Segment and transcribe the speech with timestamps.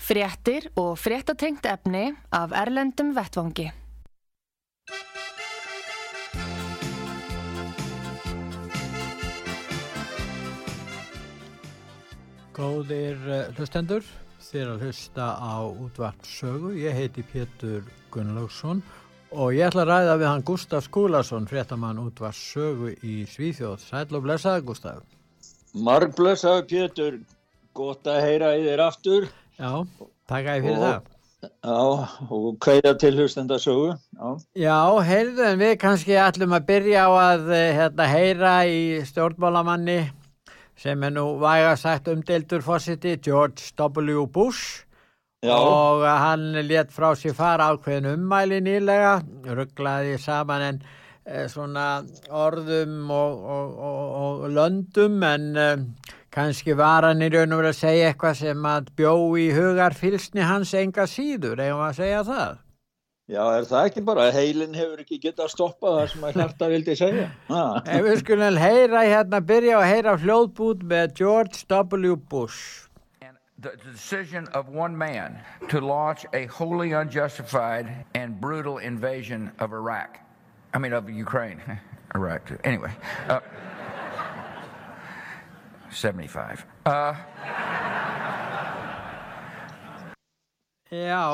[0.00, 3.66] Fréttir og fréttatengt efni af Erlendum Vettvangi.
[12.56, 14.04] Góðir uh, hlustendur,
[14.44, 16.72] þér að hlusta á útvart sögu.
[16.80, 18.80] Ég heiti Pétur Gunnlaugsson
[19.30, 23.84] og ég ætla að ræða við hann Gustaf Skúlason, fréttamann útvart sögu í Svíþjóð.
[23.84, 25.04] Sæl og blessaði Gustaf.
[25.76, 27.20] Marg blessaði Pétur,
[27.76, 29.30] gott að heyra í þér aftur.
[29.60, 29.72] Já,
[30.30, 31.08] takk að ég fyrir Og- það.
[31.40, 33.94] Já, og kveða til hlustenda sögu.
[34.16, 34.28] Já,
[34.60, 39.98] Já, heyrðu, en við kannski ætlum að byrja á að eh, hérna, heyra í stjórnmálamanni
[40.80, 44.26] sem er nú væga sagt umdeildur fósiti, George W.
[44.26, 44.84] Bush
[45.44, 50.82] já, og hann let frá sér fara ákveðin ummæli nýlega, rugglaði saman en
[51.24, 55.50] eh, svona orðum og, og, og, og löndum en
[56.34, 59.94] kannski var hann í raun og verið að segja eitthvað sem að bjó í hugar
[59.98, 62.58] fylsni hans enga síður, eigum að segja það.
[63.30, 66.38] já, er það ekki bara að heilin hefur ekki getað að stoppa það sem að
[66.40, 67.26] hjarta vildi segja?
[67.48, 67.64] Ha.
[67.86, 72.16] En við skulum heyra hérna, byrja að heyra hljóðbút með George W.
[72.16, 72.88] Bush.
[73.22, 79.50] And the the decision of one man to launch a wholly unjustified and brutal invasion
[79.60, 80.18] of Iraq.
[80.74, 81.60] I mean, of Ukraine.
[82.14, 82.58] Iraq, too.
[82.64, 82.90] Anyway.
[83.28, 83.38] Uh,
[85.90, 86.64] 75.
[86.86, 87.16] Uh,
[90.90, 91.26] Já,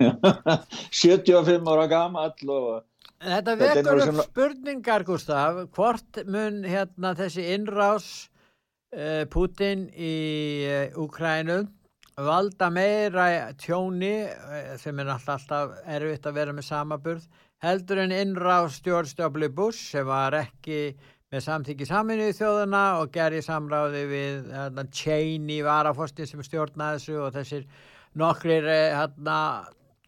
[0.90, 2.84] 75 ára gamall og
[3.20, 8.06] þetta nú upp svona- spurningar, Gustaf, hvort mun hérna þessi innrás
[8.96, 10.14] uh, Putin í
[10.64, 11.58] uh, Úkrænu
[12.16, 13.26] valda meira
[13.60, 17.28] tjóni uh, sem er alltaf, alltaf erfitt að vera með samaburð
[17.64, 19.48] heldur en innrás George W.
[19.52, 20.96] Bush sem var ekki
[21.36, 27.34] með samþyggi saminuði þjóðana og gerði samráði við hérna, Cheney varafostin sem stjórnaði þessu og
[27.34, 27.66] þessir
[28.16, 29.40] nokkrir eh, hérna,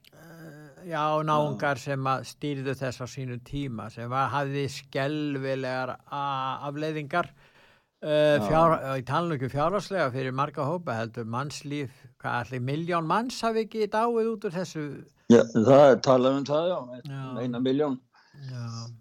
[0.08, 8.38] eh, já, náungar sem stýrðu þess á sínu tíma sem var, hafði skelvilegar afleiðingar uh,
[8.46, 13.90] fjár, í talnöku fjárhagslega fyrir marga hópa heldur mannslíf, hvað allir miljón manns hafi ekki
[13.92, 14.88] dáið út úr þessu?
[15.28, 17.22] Já, það er talað um það, já, Já.
[17.42, 18.00] eina miljón.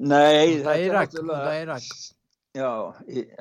[0.02, 1.86] Nei, þetta er Írak,
[2.58, 2.94] Já,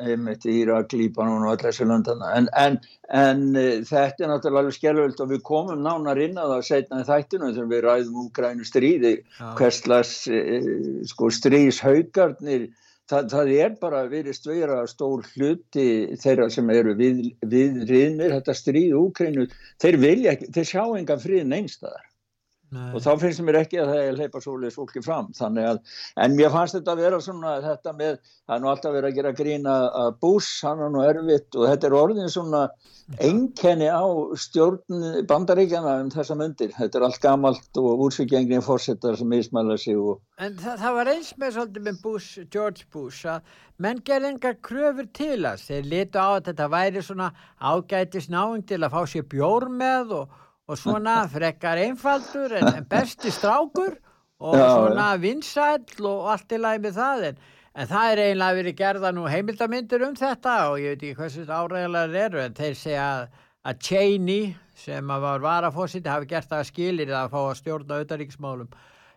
[0.03, 2.33] einmitt Írak, Líbanon og allir þessu löndana.
[2.37, 2.79] En, en,
[3.17, 7.01] en uh, þetta er náttúrulega alveg skelvöld og við komum nánar inn að það setna
[7.01, 9.47] í þættinu þegar við ræðum úgrænu stríði, Já.
[9.61, 10.67] hverslas uh,
[11.09, 12.67] sko, stríðshaugarnir,
[13.09, 15.89] það, það er bara verið stvera stór hluti
[16.21, 19.49] þeirra sem eru við, viðriðnir, þetta stríð úgrænu,
[19.81, 22.05] þeir vilja ekki, þeir sjá engan friðin einstæðar
[22.75, 22.89] Nei.
[22.97, 25.79] og þá finnst mér ekki að það er að hleypa svoleiðis fólki fram að,
[26.19, 29.21] en mér fannst þetta að vera svona þetta með, það er nú alltaf verið að
[29.21, 32.63] gera grína að Bush, hann er nú erfitt og þetta er orðin svona
[33.23, 34.03] einkenni á
[34.43, 39.95] stjórn bandaríkjana um þessa myndir, þetta er allt gamalt og úrsvíkjengni fórsetar sem mismæla sig
[39.95, 43.47] og En það, það var eins með svolítið með Bush, George Bush að
[43.81, 45.69] menn gerði engar kröfur til þess.
[45.71, 50.13] Þeir litu á að þetta væri svona ágætis náing til að fá sér bjór með
[50.19, 53.97] og, og svona frekkar einfaldur en, en besti strákur
[54.41, 57.39] og Já, svona vinsæll og allt í lagi með það en,
[57.77, 61.47] en það er eiginlega verið gerða nú heimildamindir um þetta og ég veit ekki hversu
[61.47, 63.31] áræðilega eru en þeir segja að,
[63.71, 68.77] að Cheney sem að var varafósiti hafi gert það skilir að fá að stjórna auðaríksmálum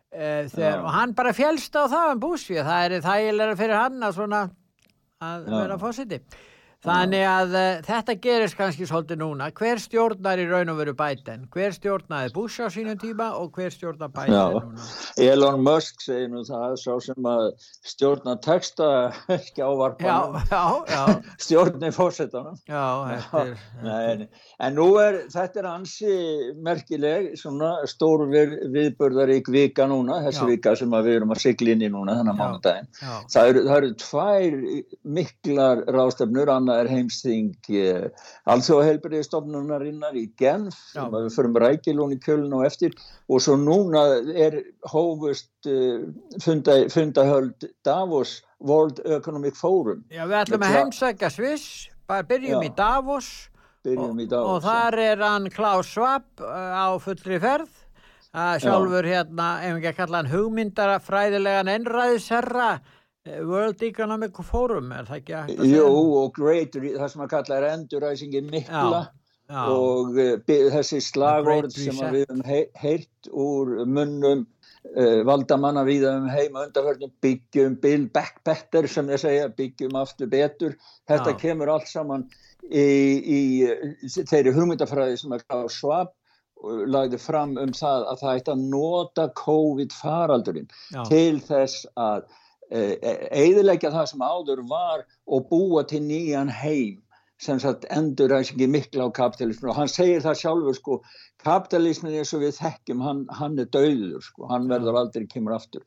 [0.09, 0.81] Uh, þegar, Já.
[0.81, 4.39] og hann bara fjælst á það um að það er þægilega fyrir hann að svona
[5.21, 5.51] að Já.
[5.53, 6.17] vera fósiti
[6.85, 9.49] þannig að uh, þetta gerist kannski svolítið núna.
[9.55, 11.47] Hver stjórnar í raun og veru Biden?
[11.53, 14.45] Hver stjórnaði Bush á sínum tíma og hver stjórnar Já.
[14.55, 14.87] núna?
[15.19, 17.49] Elon Musk segir nú það sá sem að
[17.89, 18.89] stjórna texta
[19.31, 21.03] ekki já, ávarpanum já, já,
[21.45, 22.85] stjórni fórsetanum já,
[23.35, 23.53] er
[23.83, 24.27] Nei,
[24.59, 26.13] en nú er þetta er ansi
[26.63, 30.49] merkileg svona stór við, viðbörðarík vika núna, þessi Já.
[30.49, 32.39] vika sem við erum að sigla inn í núna þennan Já.
[32.41, 32.89] mánudaginn.
[32.99, 34.57] Já, það eru, eru tvær
[35.19, 38.07] miklar ráðstefnur, annað er heimsþing eh,
[38.53, 41.05] alþjóðaheilbriðistofnunarinnar í Genf Já.
[41.13, 42.95] við förum rækilón í kjölun og eftir.
[43.29, 44.61] Og svo núna er
[44.91, 46.05] hófust uh,
[46.43, 50.03] funda, fundahöld Davos World Economic Forum.
[50.13, 51.89] Já, við ætlum að heimsækja Sviss.
[52.09, 52.69] Bara byrjum Já.
[52.69, 53.33] í Davos.
[53.85, 57.75] Byrjum og, í Davos og þar er hann Klaus Schwab uh, á fullri ferð.
[58.29, 62.67] Að sjálfur hérna, ef ekki að kalla hann hugmyndara fræðilegan einræðisherra.
[62.77, 65.79] eh, World Economic Forum, er það ekki að segja?
[65.79, 65.87] Jú,
[66.21, 69.09] og great, það sem að kalla er enduræsingi mikla já,
[69.51, 69.63] já.
[69.73, 72.43] og uh, þessi slagord sem við hefum
[72.79, 79.49] heyrt úr munnum uh, valdamanna við um heima undarförnum byggjum, bil, backbetter sem ég segja,
[79.57, 80.77] byggjum aftur betur,
[81.09, 81.39] þetta já.
[81.43, 82.29] kemur allt saman
[82.69, 82.87] í,
[83.19, 86.15] í, í þeirri hugmyndafræði sem að Klaus Schwab
[86.59, 91.03] lagði fram um það að það ætti að nota COVID faraldurinn Já.
[91.07, 92.25] til þess að
[92.71, 96.99] eiðilegja e, það sem áður var og búa til nýjan heim
[97.39, 100.97] sem sagt enduræsingi mikla á kapitalismin og hann segir það sjálfur sko
[101.43, 105.85] kapitalismin eins og við þekkjum hann, hann er dauður sko, hann verður aldrei kemur aftur,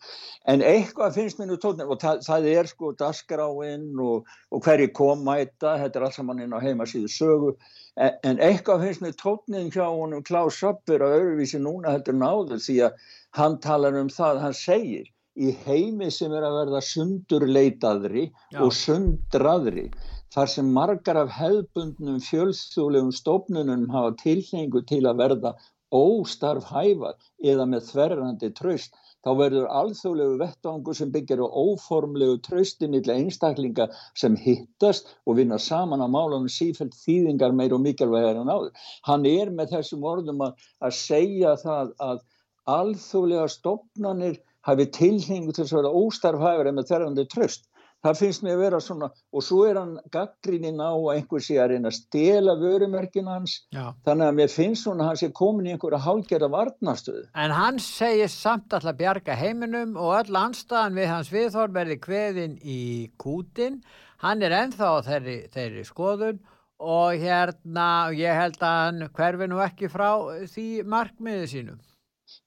[0.48, 4.88] en eitthvað finnst mér nú tóknir og það, það er sko daskráinn og, og hverji
[4.96, 7.54] kom mæta, þetta er alls saman inn á heimasíðu sögu,
[8.00, 12.64] en, en eitthvað finnst mér tóknin hjá honum Klaus Söppur að öðruvísi núna heldur náður
[12.64, 18.24] því að hann talar um það, hann segir í heimi sem er að verða sundurleitaðri
[18.28, 18.58] Já.
[18.64, 19.86] og sundraðri
[20.32, 25.54] þar sem margar af hefðbundnum fjölþjóðlegum stofnunum hafa tilhengu til að verða
[25.92, 32.88] óstarf hæfar eða með þverrandi tröst, þá verður alþjóðlegu vettangu sem byggir á óformlegu trösti
[32.90, 33.88] milla einstaklinga
[34.18, 38.72] sem hittast og vinna saman á málunum sífælt þýðingar meir og mikilvægar en áður.
[39.08, 42.24] Hann er með þessum orðum að, að segja það að
[42.72, 47.68] alþjóðlega stofnanir hafi tilhengu til að verða óstarf hæfar eða með þverrandi tröst
[48.02, 51.58] það finnst mér að vera svona og svo er hann gaggrininn á að einhver sé
[51.62, 53.56] að reyna að stela vörumerkin hans.
[53.74, 53.94] Já.
[54.06, 57.82] þannig að mér finnst svona að hann sé komin í einhverja hálgjörða varnastöðu En hann
[57.82, 62.80] segir samt alltaf bjarga heiminum og öll anstaðan við hans viðhorf verði kveðin í
[63.22, 63.82] kútin
[64.22, 66.42] hann er enþá þeirri, þeirri skoðun
[66.82, 70.10] og hérna ég held að hann hverfi nú ekki frá
[70.50, 71.82] því markmiði sínum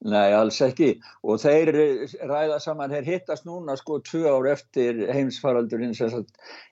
[0.05, 0.89] Nei, alls ekki.
[1.25, 1.71] Og þeir
[2.29, 5.95] ræða saman, þeir hittast núna sko tvö ár eftir heimsfaraldurinn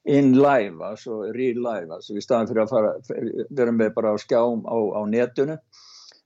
[0.06, 2.94] in live, altså real live, altså í staðan fyrir að fara,
[3.50, 5.58] vera með bara á skjám á, á netunu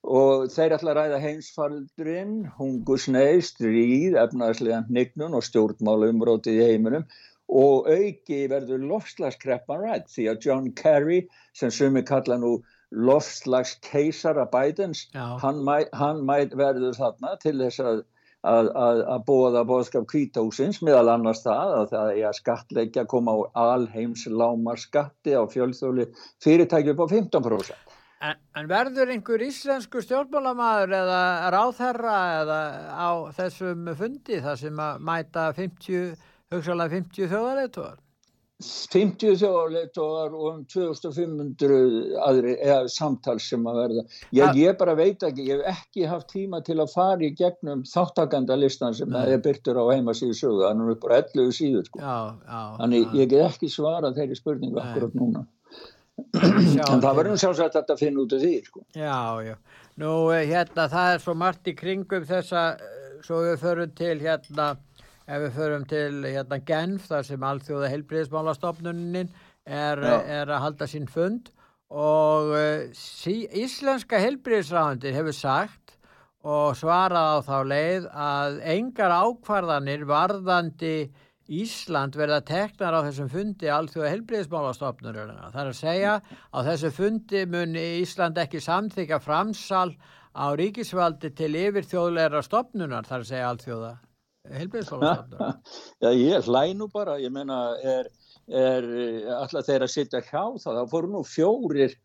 [0.08, 7.08] og þeir ætla að ræða heimsfaraldurinn, hungursneið, stríð, efnaðslega nignun og stjórnmála umrótið í heiminum.
[7.48, 11.22] Og auki verður lofslagskreppan rætt því að John Kerry
[11.56, 12.58] sem sumi kalla nú
[12.92, 18.06] lofslags keisara Bidens hann, mæ, hann mæt verður þarna til þess að
[18.46, 23.36] að, að, að bóða bóðskap kvítahúsins meðal annars það að það er að skattleggja koma
[23.36, 26.08] á alheims lámar skatti á fjölþjóli
[26.44, 27.94] fyrirtæki upp á 15%.
[28.18, 31.22] En, en verður einhver íslensku stjórnmálamæður eða
[31.54, 32.62] ráðherra eða
[32.98, 36.16] á þessum fundi þar sem að mæta 50,
[36.54, 38.00] hugsalega 50 þjóðaleitóðar?
[38.58, 45.22] 50 þjóðarleitóðar og um 2500 aðri, eða samtal sem að verða ég, ég bara veit
[45.28, 49.28] ekki, ég hef ekki haft tíma til að fara í gegnum þáttakandalistan sem Nei.
[49.36, 52.02] er byrtur á heimasíðu sögu þannig að það er bara 11 síður sko.
[52.02, 52.18] já,
[52.48, 53.14] já, þannig já.
[53.22, 55.46] ég get ekki svara þeirri spurningu akkurat núna
[56.18, 58.82] en það verður sjálfsagt að finna út af því sko.
[58.98, 59.56] Já, já,
[60.02, 64.16] nú eh, hérna það er svo margt í kringum þessa, eh, svo við förum til
[64.26, 64.72] hérna
[65.28, 69.30] ef við förum til hérna Genf þar sem allþjóða heilbriðismálastofnunin
[69.68, 71.52] er, er að halda sín fund
[71.92, 75.96] og uh, sí, Íslenska heilbriðisræðandir hefur sagt
[76.48, 80.98] og svarað á þá leið að engar ákvarðanir varðandi
[81.48, 85.48] Ísland verða teknar á þessum fundi allþjóða heilbriðismálastofnurina.
[85.54, 89.94] Það er að segja á þessu fundi mun Ísland ekki samþykja framsal
[90.36, 93.94] á ríkisvaldi til yfir þjóðleira stofnunar, þar að segja allþjóða
[94.56, 95.62] helbriðsfólkstofnun?
[96.04, 98.10] Já, ég hlæ nú bara, ég meina, er,
[98.48, 98.88] er
[99.38, 101.96] alltaf þeirra að sitja hjá það, þá fóru nú fjórir,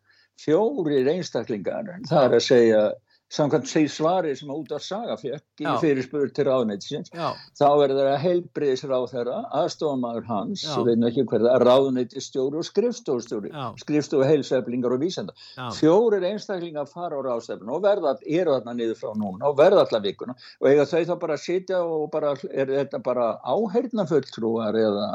[0.43, 2.85] fjórir einstaklingar, það er að segja,
[3.33, 7.13] samkvæmt segi svari sem út af saga fekk í fyrirspurður til ráðnættisins,
[7.59, 14.29] þá er það heilbriðisráð þeirra, aðstofamæður hans, ég veit ekki hverða, ráðnættistjóri og skrifstofstjóri, skrifstofu
[14.29, 15.37] heilseflingar og vísenda.
[15.79, 20.05] Fjórir einstaklingar fara á ráðstefnu og verða, eru þarna niður frá núna og verða allar
[20.05, 24.77] vikuna og eiga þau þá bara að sitja og bara, er þetta bara áheirna fulltrúar
[24.79, 25.09] eða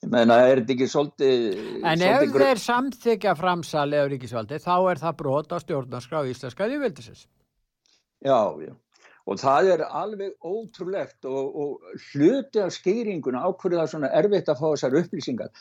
[0.00, 1.42] Ég meina, er þetta ekki svolítið...
[1.84, 7.26] En ef þeir samþykja framsali á ríkisvaldi, þá er það brot á stjórnarskrá íslenska þjóðvildisins.
[8.24, 8.72] Já, já.
[9.28, 14.62] Og það er alveg ótrúlegt og, og hluti af skýringuna ákveður það svona erfitt að
[14.62, 15.52] fá þessar upplýsingar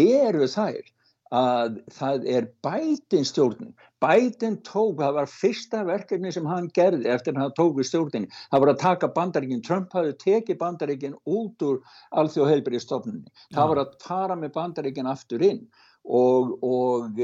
[0.00, 0.92] eru þær
[1.30, 3.74] að það er bætin stjórnin.
[4.02, 8.30] Bætin tók, það var fyrsta verkefni sem hann gerði eftir að hann tók við stjórninni.
[8.50, 11.80] Það var að taka bandaríkinn, Trump hafði tekið bandaríkinn út úr
[12.22, 13.30] alþjóðheilbyrjastofnunni.
[13.54, 15.66] Það var að fara með bandaríkinn aftur inn
[16.02, 17.20] og, og,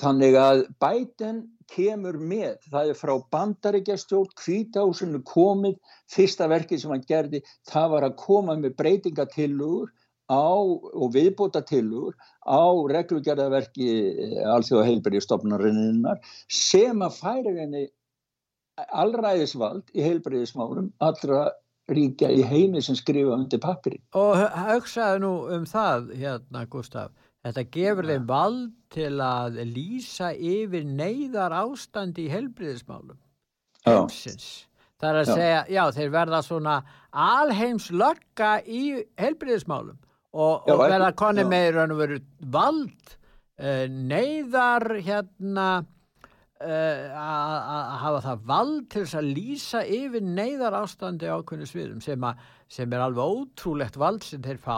[0.00, 5.76] þannig að bæten kemur með, það er frá bandaríkjastjórn, kvítahúsinu komið,
[6.10, 9.92] fyrsta verkið sem hann gerði, það var að koma með breytingatillur
[10.30, 10.54] á,
[10.94, 12.14] og viðbútatillur
[12.46, 12.62] á
[12.94, 13.88] reglugjörðaverki
[14.46, 17.88] alþjóða heilbyrjastofnarinnar sem að færa henni
[18.88, 21.50] allræðisvald í heilbyrjasmálum allra
[21.90, 23.98] ríkja í heimi sem skrifa undir pappiri.
[24.14, 27.10] Og hugsaðu nú um það hérna Gustaf,
[27.44, 33.18] þetta gefur þeim vald til að lýsa yfir neyðar ástandi í helbriðismálum
[33.86, 34.66] heimsins.
[35.00, 35.34] Það er að já.
[35.34, 36.76] segja, já þeir verða svona
[37.10, 38.82] alheims lögga í
[39.20, 39.98] helbriðismálum
[40.34, 42.20] og, og verða konni með raun og veru
[42.52, 43.14] vald
[43.62, 45.70] uh, neyðar hérna
[46.60, 52.20] Uh, að hafa það vald til þess að lýsa yfir neyðar ástandi ákveðinu sviðum sem,
[52.20, 52.34] a,
[52.68, 54.76] sem er alveg ótrúlegt vald sem þeir fá.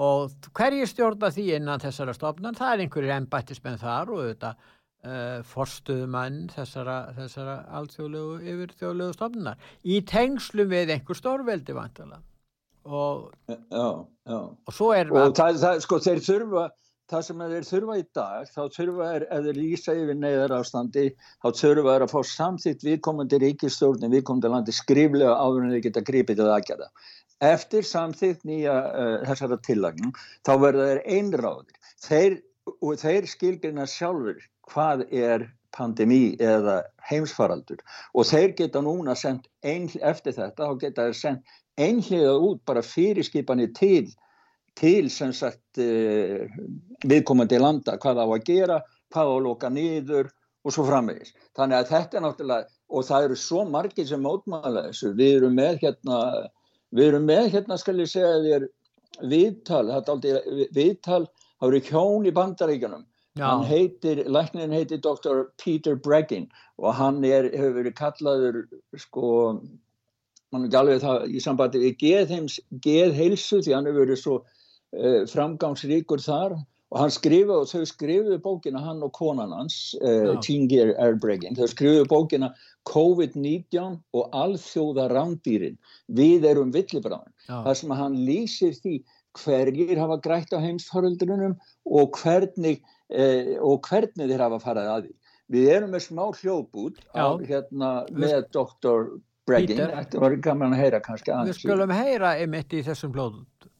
[0.00, 5.44] Og hverjir stjórna því innan þessara stofnan, það er einhverjir ennbættismenn þar og þetta uh,
[5.52, 12.22] forstuðumann þessara, þessara alþjóðlegu yfir þjóðlegu stofnunar í tengslum við einhver stórveldi vantala
[12.84, 13.88] og, já,
[14.28, 14.38] já.
[14.38, 16.68] og svo er og það, það, sko þeir þurfa
[17.12, 21.06] það sem þeir þurfa í dag, þá þurfa þeir, ef þeir lýsa yfir neyðar ástandi,
[21.42, 26.04] þá þurfa þeir að fá samþýtt viðkomandi ríkistjórnum, viðkomandi landi skriflega áður en þeir geta
[26.08, 26.88] grípið til aðgjada.
[27.42, 30.14] Eftir samþýtt nýja uh, þessara tillagnum,
[30.46, 31.90] þá verða þeir einráðir.
[32.06, 32.38] Þeir,
[32.78, 34.38] og þeir skilgjörna sjálfur
[34.70, 37.80] hvað er pandemí eða heimsfaraldur
[38.12, 42.82] og þeir geta núna sendt ein, eftir þetta, þá geta þeir sendt einhlega út bara
[42.84, 44.10] fyrirskipanir til
[44.78, 46.48] til sem sagt uh,
[47.04, 48.78] viðkomandi landa hvað á að gera,
[49.12, 50.30] hvað á að loka niður
[50.62, 51.34] og svo framvegis.
[51.58, 55.56] Þannig að þetta er náttúrulega, og það eru svo margir sem mótmála þessu, við erum
[55.58, 56.18] með hérna,
[56.94, 58.68] við erum með hérna skal ég segja þér
[59.32, 61.24] viðtal, þetta er aldrei viðtal,
[61.58, 63.06] það eru hjón í bandaríkanum,
[63.40, 65.46] hann heitir, læknin heitir Dr.
[65.60, 66.48] Peter Breggin
[66.78, 68.58] og hann er, hefur verið kallaður
[69.00, 69.28] sko,
[70.52, 71.96] mann ekki alveg það í sambandi við
[72.84, 76.58] geðheilsu því hann hefur verið svo uh, framgangsríkur þar.
[76.92, 81.70] Og hann skrifaði og þau skrifuðu bókina hann og konan hans uh, Tingier Airbregging, þau
[81.72, 82.50] skrifuðu bókina
[82.90, 85.78] COVID-19 og alþjóða rándýrin,
[86.12, 88.98] við erum villibráðin, þar sem hann lýsir því
[89.40, 91.56] hverjir hafa grætt á heimsfaröldunum
[91.88, 95.14] og hvernig uh, og hvernig þeir hafa farað að því.
[95.52, 99.08] Við erum með smá hljóðbút á, hérna, með Dr.
[99.46, 103.70] Bregging, þetta var gaman að heyra kannski Við skulum heyra einmitt í þessum hljóðbút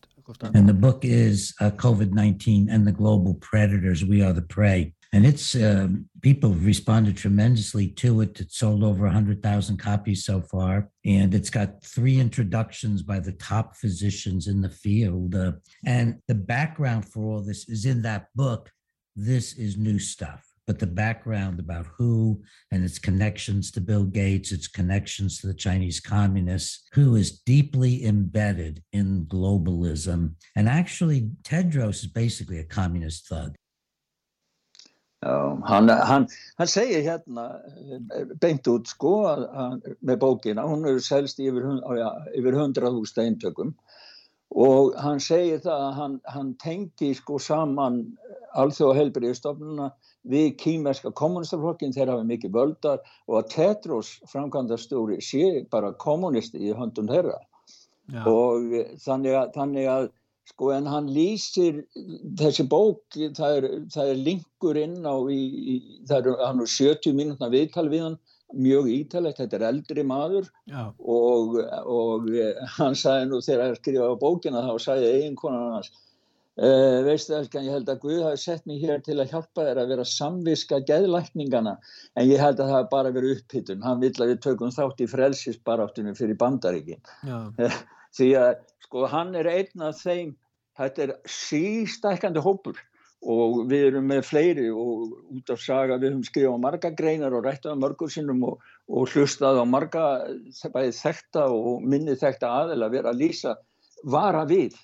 [0.55, 4.95] And the book is uh, COVID 19 and the Global Predators We Are the Prey.
[5.13, 5.89] And it's uh,
[6.23, 8.41] people responded tremendously to it.
[8.41, 10.89] It's sold over 100,000 copies so far.
[11.05, 15.35] And it's got three introductions by the top physicians in the field.
[15.35, 15.53] Uh,
[15.85, 18.71] and the background for all this is in that book.
[19.17, 22.41] This is new stuff but the background about who
[22.71, 28.05] and its connections to Bill Gates, its connections to the Chinese communists, who is deeply
[28.05, 30.35] embedded in globalism.
[30.57, 33.55] And actually, Tedros is basically a communist thug.
[35.23, 36.27] Já, hann, hann,
[36.59, 37.45] hann segir hérna
[38.43, 41.69] beint út sko að, að, með bókina, hún er selst yfir,
[42.35, 43.71] yfir 100.000 eintökum
[44.53, 48.03] og hann segir það að hann, hann tengi sko saman
[48.59, 49.91] alþjóða helbriðistofnuna
[50.29, 56.75] við kýmerska kommunistaflokkin þeir hafa mikið völdar og að Tetros framkvæmdastjóri sé bara kommunisti í
[56.77, 57.39] höndum þeirra
[58.13, 58.25] Já.
[58.29, 60.11] og þannig að, þannig að
[60.53, 61.83] sko en hann lýsir
[62.39, 65.41] þessi bók það er, það er linkur inn á í,
[65.73, 65.77] í,
[66.11, 68.19] það er hann er 70 mínútna viðtal við hann
[68.55, 70.49] mjög ítalegt, þetta er eldri maður
[70.99, 72.31] og, og
[72.79, 75.93] hann sagði nú þegar hann skrifaði bókina þá sagði eiginkonan hans
[76.53, 79.79] Uh, veistu elskan, ég held að Guð hafi sett mér hér til að hjálpa þér
[79.81, 81.79] að vera samviska geðlækningana
[82.13, 85.01] en ég held að það hafi bara verið upphittun hann vill að við tökum þátt
[85.01, 87.01] í frelsisbaráttunum fyrir bandaríkin.
[88.13, 88.51] Því að
[88.85, 90.35] sko hann er einn af þeim
[90.77, 92.77] þetta er sístækandi hópur
[93.23, 97.37] og við erum með fleiri og út af saga við höfum skrifað á marga greinar
[97.39, 100.07] og rættað á mörgur sinnum og, og hlustað á marga
[100.75, 103.55] bæði þekta og minni þekta aðeil að vera að lýsa
[104.03, 104.75] vara við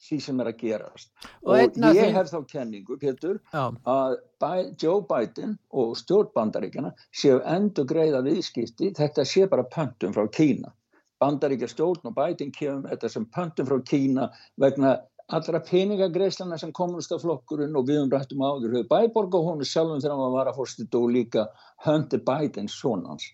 [0.00, 1.10] því sem er að gerast.
[1.44, 2.10] Og, og ég því...
[2.16, 3.64] hef þá kenningu Petur Já.
[3.84, 8.94] að Joe Biden og stjórnbandaríkjana séu endur greiða viðskipti.
[8.96, 10.72] Þetta sé bara pöntum frá Kína.
[11.20, 14.30] Bandaríkja stjórn og Biden kemur þetta sem pöntum frá Kína
[14.60, 14.96] vegna
[15.36, 19.70] allra peningagreislana sem komast af flokkurinn og við umrættum áður höfðu bæborg og hún er
[19.70, 21.46] sjálfum þegar hann var að fórstu og líka
[21.86, 23.28] Hunter Bidens sonans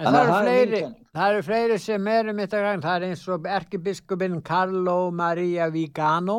[0.00, 0.78] En það eru, fleiri,
[1.16, 5.66] það eru fleiri sem eru mitt að gang, það er eins og erkebiskupin Carlo Maria
[5.72, 6.36] Vigano,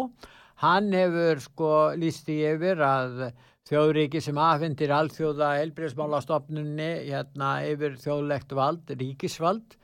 [0.64, 3.28] hann hefur sko lísti yfir að
[3.70, 9.78] þjóðríki sem aðfindir alþjóða helbriðsmálastofnunni hérna yfir þjóðlegt vald, ríkisvald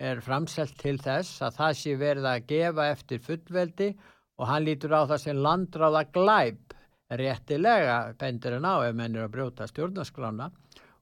[0.00, 4.94] er framselt til þess að það sé verið að gefa eftir fullveldi og hann lítur
[4.96, 6.76] á það sem landráða glæp.
[7.10, 10.46] Réttilega bendur en á ef menn er að brjóta stjórnarskrána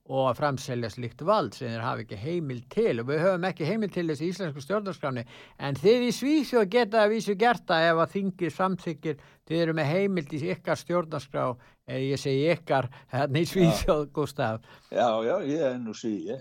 [0.09, 2.95] og að framselja slikt vald sem þeir hafa ekki heimil til.
[3.03, 5.25] Og við höfum ekki heimil til þessi íslensku stjórnarskráni
[5.61, 9.19] en þið í Svíþjóð geta að vísu gert að ef að þingir samþykir
[9.49, 11.45] þið eru með heimil til ykkar stjórnarskrá
[11.89, 14.11] eða ég segi ykkar hérna í Svíþjóð, já.
[14.17, 16.33] Gustaf Já, já, ég er nú Svíð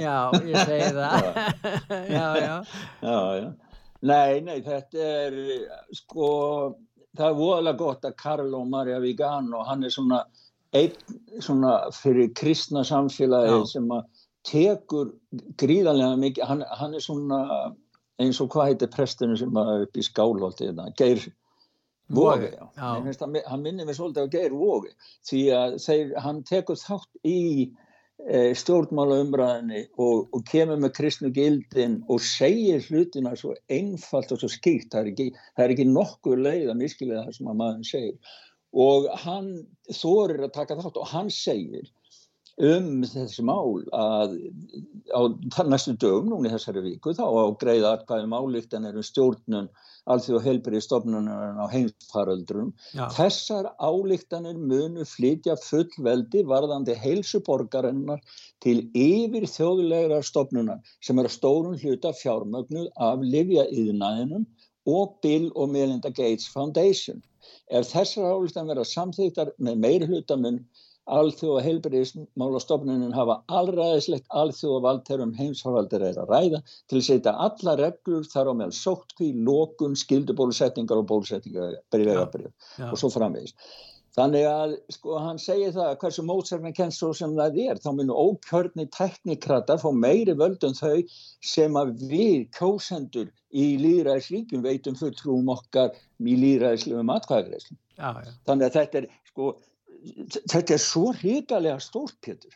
[0.00, 0.16] Já,
[0.48, 1.30] ég segi það.
[2.16, 2.56] Já, já.
[3.04, 3.63] Já, já
[4.04, 5.36] Nei, nei, þetta er
[5.96, 6.26] sko,
[7.16, 10.24] það er voðalega gott að Carlo Maria Vigano, hann er svona
[10.74, 13.70] einn svona fyrir kristna samfélagi Já.
[13.76, 14.04] sem að
[14.44, 15.14] tekur
[15.60, 17.40] gríðarlega mikið, hann, hann er svona
[18.20, 21.22] eins og hvað heitir prestinu sem er upp í skálholti, hérna, Geir
[22.14, 24.92] Vógi, hann minnir mig svolítið á Geir Vógi,
[25.24, 27.38] því að þeir, hann tekur þátt í
[28.22, 34.42] e, stjórnmála umræðinni og, og kemur með kristnu gildin og segir hlutina svo einfalt og
[34.42, 37.60] svo skýrt, það er ekki, það er ekki nokkuð leið að miskilega það sem að
[37.62, 38.32] maður segir.
[38.84, 39.50] Og hann
[39.94, 41.90] þorir að taka þátt og hann segir
[42.62, 44.36] um þessi mál að
[45.10, 45.20] á
[45.66, 49.68] næstu dögum núni þessari viku þá á greið aðkvæðum álíktan er um stjórnun
[50.06, 52.70] alþjóð helbrið stofnunar á heimsfaröldrum.
[53.16, 58.22] Þessar álíktanir munu flytja fullveldi varðandi heilsuborgarinnar
[58.62, 64.46] til yfir þjóðulegra stofnunar sem er að stórun hluta fjármögnuð af Livja Íðinæðinum
[64.86, 67.22] og Bill og Melinda Gates Foundation.
[67.72, 70.08] Ef þessar álustan verða samþýttar með meiri
[71.04, 77.76] hlutamun alþjóða heilbyrðismálastofnunin hafa allraðislegt alþjóða valdterum heimsfarvaldir er að ræða til að setja alla
[77.76, 81.80] reglur þar á meðal sóttkví, lókun, skildubólusetningar og bólusetningar
[82.90, 83.54] og svo framvegis.
[84.14, 87.88] Þannig að sko hann segir það að hversu mótsarfinn kennst svo sem það er þá
[87.98, 91.02] munum ókjörni teknikratar fá meiri völdum þau
[91.42, 95.90] sem að við kjósendur í líðræðisríkjum veitum fulltrúum okkar
[96.22, 97.80] í líðræðislegum atkvæðagreifslum.
[98.46, 99.56] Þannig að þetta er sko
[100.50, 102.54] þetta er svo hrigalega stórt Pétur.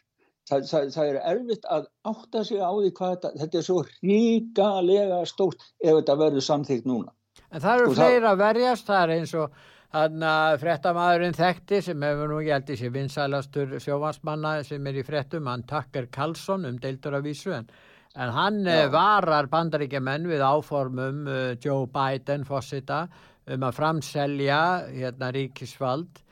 [0.48, 3.80] Það, það, það er erfitt að átta sig á því hvað þetta, þetta er svo
[3.88, 7.12] hrigalega stórt ef þetta verður samþýgt núna.
[7.48, 9.58] En það eru sko, fleira að verjast, það er eins og
[9.88, 15.04] Þannig að frettamæðurinn þekkti sem hefur nú gælt í sér vinsælastur sjóvansmanna sem er í
[15.06, 17.64] frettum, hann takkar Karlsson um deildur af vísu en,
[18.12, 18.74] en hann Já.
[18.82, 23.06] Eh, varar bandaríkjaman við áformum uh, Joe Biden fósita
[23.48, 24.60] um að framselja
[24.92, 26.27] hérna, ríkisvald uh,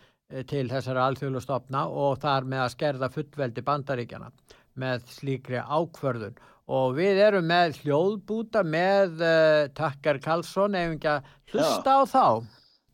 [0.51, 4.31] til þessara alþjóðlustofna og þar með að skerða fullveldi bandaríkjana
[4.77, 6.37] með slíkri ákvörðun
[6.67, 12.03] og við erum með hljóðbúta með uh, takkar Karlsson ef ekki að hlusta Já.
[12.03, 12.27] á þá.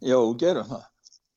[0.02, 0.88] Yo, gerum það.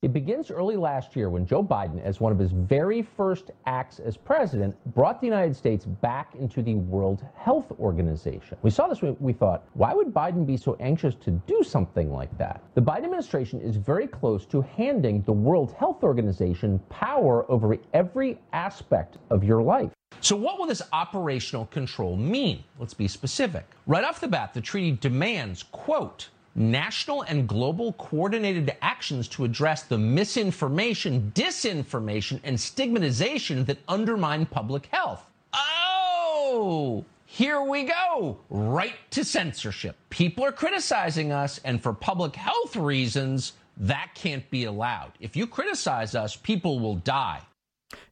[0.06, 3.98] It begins early last year when Joe Biden, as one of his very first acts
[3.98, 8.56] as president, brought the United States back into the World Health Organization.
[8.62, 12.38] We saw this, we thought, why would Biden be so anxious to do something like
[12.38, 12.62] that?
[12.76, 18.38] The Biden administration is very close to handing the World Health Organization power over every
[18.54, 19.90] aspect of your life.
[20.22, 22.64] So, what will this operational control mean?
[22.78, 23.66] Let's be specific.
[23.88, 29.84] Right off the bat, the treaty demands, quote, national and global coordinated actions to address
[29.84, 35.26] the misinformation, disinformation, and stigmatization that undermine public health.
[35.54, 38.38] Oh, here we go.
[38.50, 39.98] Right to censorship.
[40.10, 45.12] People are criticizing us, and for public health reasons, that can't be allowed.
[45.20, 47.42] If you criticize us, people will die.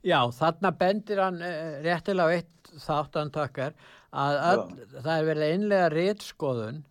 [0.04, 3.72] Já, þarna bendir hann uh, réttilega eitt þáttantakar
[4.12, 4.62] að, að
[5.00, 6.84] það er verið einlega réttskoðun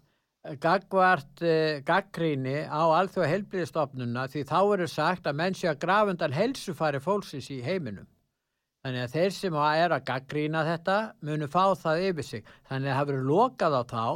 [0.62, 6.34] gagvart uh, gaggríni á alþjóða helbriðstofnuna því þá eru sagt að menn sé að grafundan
[6.34, 8.08] helsufari fólksins í heiminum.
[8.82, 12.48] Þannig að þeir sem er að gaggrína þetta munu fá það yfir sig.
[12.66, 14.06] Þannig að það verður lokað á þá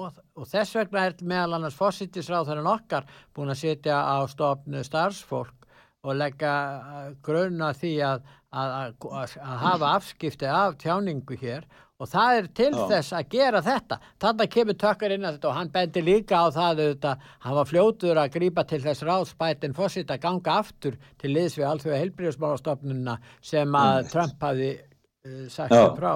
[0.42, 5.68] og þess vegna er meðal annars fósittisráð þannig okkar búin að setja á stofnu starfsfólk
[6.06, 8.74] og leggja eh, grunna því að, að,
[9.06, 12.80] að, að hafa afskipti af tjáningu hér og það er til Já.
[12.90, 16.46] þess að gera þetta þannig kemur tökkar inn að þetta og hann bendi líka á
[16.52, 21.32] það auðvitað hann var fljótur að grípa til þess ráðspætin fósitt að ganga aftur til
[21.32, 24.10] liðs við alþjóða heilbríðsmálastofnununa sem að mm.
[24.12, 26.12] Trump hafi uh, sagt um frá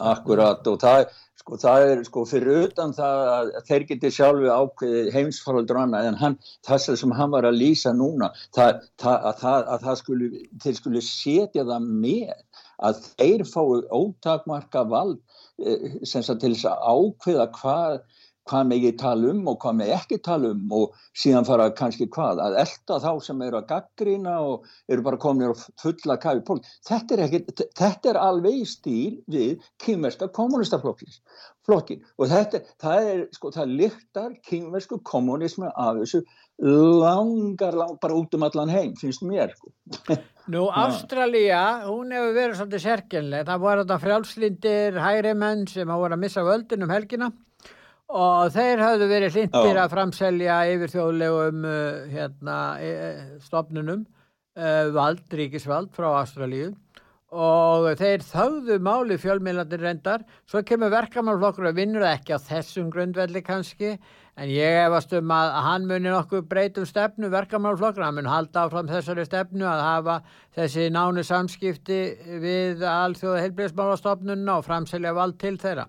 [0.00, 1.02] Akkurat og það,
[1.36, 6.08] sko, það er sko fyrir utan það að þeir geti sjálfi ákveði heimsfárhaldur og annað
[6.08, 10.30] en hann, það sem hann var að lýsa núna það, það, að, að það skuli,
[10.64, 12.32] þeir skuli setja það með
[12.78, 15.20] að þeir fái ótakmarka vald
[15.62, 18.02] eh, sem sagt til þess að ákveða hvað
[18.48, 22.08] hvað með ég tala um og hvað með ekki tala um og síðan fara kannski
[22.12, 26.42] hvað að elda þá sem eru að gaggrina og eru bara komin og fulla kafi
[26.46, 26.62] pól.
[26.88, 33.20] Þetta er, ekki, þetta er alveg í stíl við kynverska kommunistaflokkin og þetta það er
[33.36, 36.24] sko það lyktar kynversku kommunismi af þessu
[36.62, 39.72] langar, langar bara út um allan heim finnst mér sko.
[40.52, 46.02] Nú Ástralja, hún hefur verið svolítið sérkjönlega, það voru þetta frjálslindir hægri menn sem hafa
[46.02, 47.28] voru að missa völdin um helgina
[48.12, 54.02] og þeir hafðu verið hlindir að framselja yfir þjóðlegum uh, hérna, e, e, stopnunum
[54.58, 56.72] uh, vald, ríkisvald frá Ástralíu
[57.32, 60.26] og þeir þauðu máli fjölmiðlandir reyndar.
[60.44, 63.94] Svo kemur verkamannflokkur að vinnur ekki á þessum grundvelli kannski
[64.40, 68.88] en ég hefast um að hann muni nokkuð breytum stefnu verkamannflokkur hann mun halda áfram
[68.88, 70.20] þessari stefnu að hafa
[70.56, 72.02] þessi nánu samskipti
[72.44, 75.88] við alþjóða heilbreyðsmálastofnunna og framselja vald til þeirra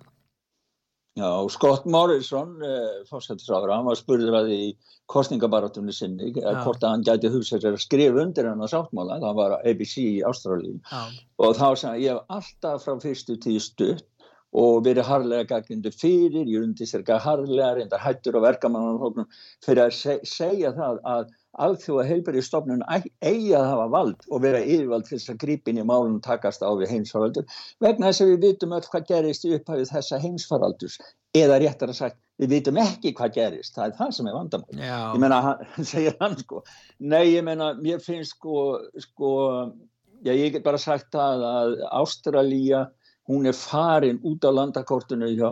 [1.14, 4.62] Já, Scott Morrison, eh, fórsættisáður, hann var spurður að í
[5.06, 6.56] kostningabaratunni sinni, ja.
[6.64, 9.92] hvort að hann gæti hugsað sér að skrifa undir hann á sáttmála, það var ABC
[10.02, 11.04] í Ástrálíu ja.
[11.38, 14.08] og þá sagði ég hef alltaf frá fyrstu tíu stutt
[14.54, 19.26] og verið harlega gaggindu fyrir, ég undi sér ekki harlega, reyndar hættur og verkamannanfloknum
[19.64, 21.32] fyrir að seg segja það að
[21.64, 26.20] alþjóða heilbæriðstofnun eigi að hafa vald og vera yfirvald til þess að grípin í málunum
[26.22, 27.46] takast á við heimsfaraldur
[27.82, 30.98] vegna þess að við vitum öll hvað gerist í upphæfið þessa heimsfaraldurs.
[31.34, 33.74] Eða réttar að sagt, við vitum ekki hvað gerist.
[33.74, 36.62] Það er það sem er vandamál ég menna, hann segir hann sko.
[37.02, 38.66] Nei, ég menna, mér finnst sko,
[39.02, 39.32] sko
[40.24, 42.86] já, ég get bara sagt að, að Ástralíja
[43.28, 45.48] hún er farin út á landakortinu hjá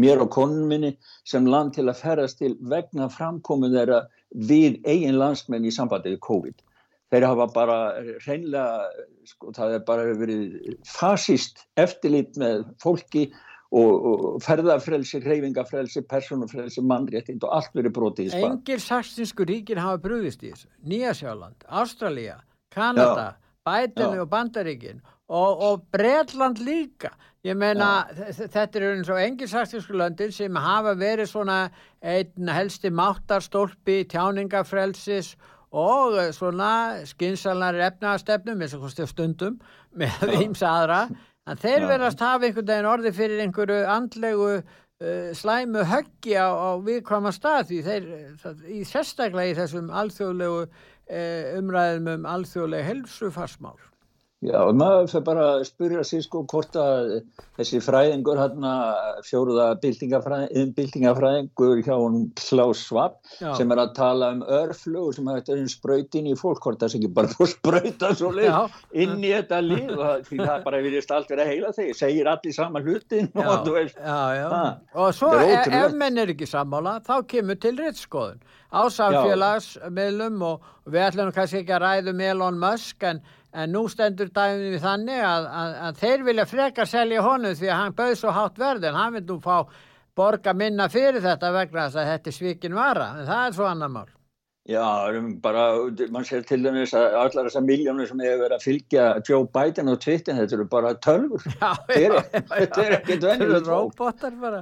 [0.00, 0.94] mér og konun minni
[1.28, 4.06] sem land til að ferðast til vegna framkomin þeirra
[4.48, 6.64] við eigin landsmenn í sambandi við COVID.
[7.08, 7.76] Þeir hafa bara
[8.26, 13.30] reynlega, sko, það er bara verið fasist eftirlit með fólki
[13.72, 18.50] og, og ferðarfrelsi, hreyfingafrelsi, personufrelsi, mannréttind og allt verið brotið í spað.
[18.50, 20.68] Engir saksinsku ríkir hafa brúðist í þessu.
[20.88, 22.40] Nýjasjáland, Ástralja,
[22.72, 23.30] Kanada,
[23.68, 27.12] Bætinu og Bandaríkin og, og Breitland líka.
[27.46, 31.58] Ég meina þetta eru eins og engilsaktísku löndin sem hafa verið svona
[32.02, 35.36] einn helsti máttarstólpi tjáningafrelsis
[35.70, 39.60] og svona skinsalnar efnastefnum eins og stundum
[39.94, 41.00] með ímsa aðra.
[41.48, 46.70] En þeir verðast hafa einhvern veginn orði fyrir einhverju andlegu uh, slæmu höggi á, á
[46.84, 48.08] viðkvama stað því þeir,
[48.66, 53.78] í sérstaklega í þessum alþjóðlegu uh, umræðum um alþjóðlegu helsufarsmál
[54.38, 57.08] Já, maður fyrir bara að spyrja sér sko hvort að
[57.58, 58.74] þessi fræðingur hérna
[59.26, 63.50] fjóruða bildingafræðingur hjá hún Klaus Schwab Já.
[63.58, 67.10] sem er að tala um örflugur sem er spröytin í fólk hvort það sé ekki
[67.16, 71.32] bara búið spröyta svo leið inn í þetta lið og því það bara virðist allt
[71.34, 74.70] verið að heila þegar segir allir sama hlutin Já, og, veist, já, það,
[75.02, 78.38] og svo e ef menn er ekki sammála þá kemur til rittskoðun
[78.70, 83.18] á samfélagsmiðlum og við ætlum kannski ekki að ræðum Elon Musk en
[83.52, 87.70] en nú stendur dæmið við þannig að, að, að þeir vilja frekar selja honum því
[87.70, 89.56] að hann bauð svo hátt verð en hann vil nú fá
[90.18, 93.10] borga minna fyrir þetta vegna þess að þetta er svikin vara.
[93.20, 94.17] En það er svo annar mál
[94.68, 94.84] Já,
[95.40, 95.62] bara,
[96.12, 99.88] mann sér til dæmis að allar þessar miljónir sem hefur verið að fylgja Joe Biden
[99.88, 104.58] og Twitter, þetta eru bara tölfur þetta er ekkert vennið Þetta eru robotar bara.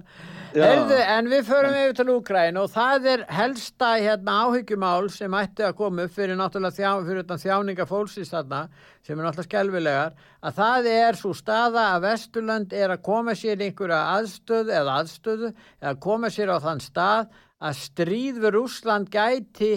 [0.55, 5.66] Heyrðu, en við förum yfir til Úkræn og það er helsta hérna, áhyggjumál sem ætti
[5.66, 8.62] að koma upp fyrir náttúrulega þjá, fyrir þjáninga fólksins þarna
[9.03, 10.14] sem er náttúrulega skelvilegar
[10.47, 15.53] að það er svo staða að Vesturland er að koma sér einhverja aðstöð eða aðstöðu
[15.83, 19.75] eða koma sér á þann stað að stríð við Úsland gæti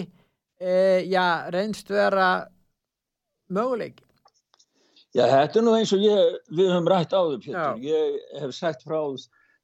[0.60, 2.30] e, já, reynst vera
[3.48, 4.04] möguleiki.
[5.16, 7.80] Já, þetta er nú eins og ég, við höfum rætt á þau, Pétur.
[7.82, 9.00] Ég hef sagt frá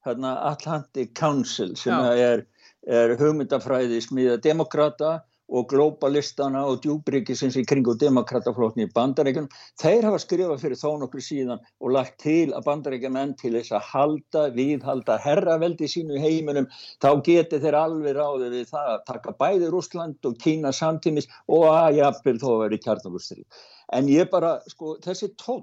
[0.07, 2.43] hérna, Atlantic Council sem er,
[2.83, 9.51] er hugmyndafræði smiða demokrata og globalistana og djúbríkisins í kringu demokrataflokni í bandaríkunum.
[9.81, 13.87] Þeir hafa skrifað fyrir þó nokkur síðan og lagt til að bandaríkjumenn til þess að
[13.93, 16.69] halda, viðhalda herraveldi sínu heiminum,
[17.03, 21.69] þá geti þeir alveg ráðið við það að taka bæði Rúsland og Kína samtímis og
[21.71, 23.47] að jafnvel þó í kjarnagurstri.
[23.95, 25.63] En ég bara, sko, þessi tón,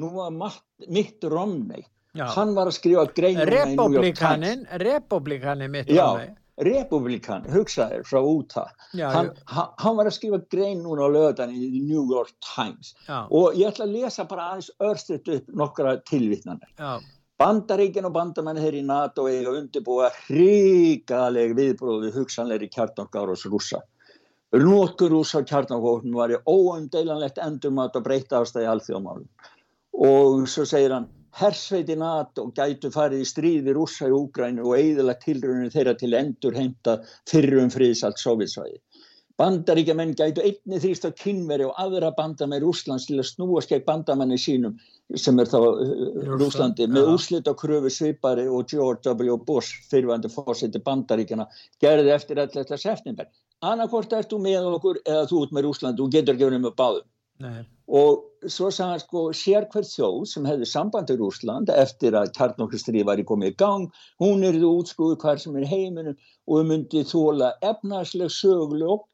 [0.00, 0.32] nú var
[0.88, 1.84] mitt Romney
[2.16, 2.24] Já.
[2.34, 6.34] hann var að skrifa greinum Republikanin Republikanin mitt Já,
[6.66, 8.66] Republikan, hugsaður frá úta
[8.98, 12.94] hann, hann var að skrifa grein núna á löðan í New York Times.
[13.08, 13.24] Já.
[13.30, 17.00] og ég ætla að lesa bara aðeins örstuðt upp nokkra tilvittnanar
[17.40, 23.80] Bandaríkin og bandamenn þeir í NATO eiga undirbúa hríkaleg viðbróði hugsanleiri kjartangáros rúsa
[24.50, 29.28] Nótkur rúsa kjartangókn var í óumdeilanlegt endurmat og breyta ástæði alþjóðmálum
[30.00, 35.24] og svo segir hann hersveiti NATO gætu farið í stríði rúsa í Úgrænu og eigðilegt
[35.26, 36.96] tilröðinu þeirra til endur heimta
[37.30, 38.80] fyrrum friðsalt sovjetsvæði.
[39.40, 44.36] Bandaríkjaman gætu einni þrýst á kynveri og aðra bandamenn Rúslands til að snúa skegg bandamanni
[44.36, 44.74] sínum
[45.16, 45.94] sem er þá uh,
[46.34, 47.14] Rúslandi með ja.
[47.14, 49.38] úrslit á kröfu svipari og George W.
[49.46, 51.48] Bush fyrirvændi fórseti bandaríkjana
[51.80, 52.76] gerði eftir 11.
[52.76, 53.30] september.
[53.64, 57.08] Annarkort ert þú með okkur eða þú út með Rúslandi og getur verið með báðum.
[57.40, 57.60] Nei.
[57.90, 62.32] Og svo sagði hann sko sér hver þjóð sem hefði samband í Rúsland eftir að
[62.36, 63.86] kjarnokristrið var í komið í gang,
[64.22, 69.06] hún er þú útskúðu hver sem er í heiminum og myndi þóla efnarsleg sögljók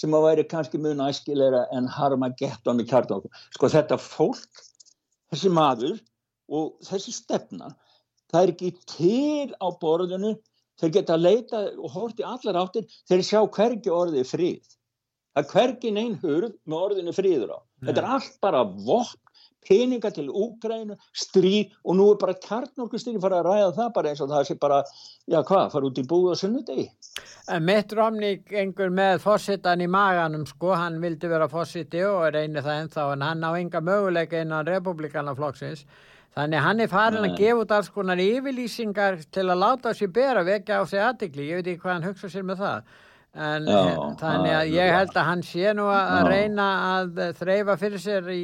[0.00, 3.42] sem að væri kannski mun æskilegra en Harmageddon með kjarnokkur.
[3.54, 4.64] Sko þetta fólk,
[5.30, 6.00] þessi maður
[6.50, 7.70] og þessi stefna,
[8.32, 10.34] það er ekki til á borðinu,
[10.80, 14.74] þeir geta að leita og horti allar áttir, þeir sjá hvergi orðið frið.
[15.34, 17.58] Það er hvergi neinn hurð með orðinu friður á.
[17.84, 17.90] Nei.
[17.90, 19.20] Þetta er allt bara vopn,
[19.64, 24.22] peninga til Úgrænu, stríð og nú er bara kjarnorkustýri fara að ræða það bara eins
[24.24, 24.80] og það sé bara,
[25.32, 26.88] já hvað, fara út í búið og sunnudegi.
[27.64, 32.82] Mitt Romney engur með fósittan í maganum sko, hann vildi vera fósitti og reynir það
[32.82, 35.86] ennþá en hann á enga möguleika innan republikana flokksins.
[36.34, 40.42] Þannig hann er farin að gefa út alls konar yfirlýsingar til að láta sér bera
[40.44, 42.94] vekja á sig aðtikli, ég veit ekki hvað hann hugsa sér með það.
[43.34, 43.80] En Já,
[44.20, 46.68] þannig að ég held að hann sé nú að reyna
[47.00, 48.42] að þreyfa fyrir sér í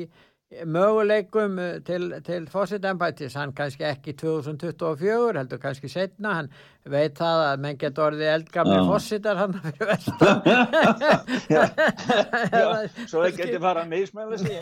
[0.67, 6.51] möguleikum eh, til, til fósitembætis, hann kannski ekki 2024, heldur kannski setna, hann
[6.89, 8.83] veit það að menn getur orðið eldgamli Já.
[8.89, 9.89] fósitar hann fyrir
[11.51, 11.65] já,
[13.11, 14.57] svo það geti fara að mismæla sig.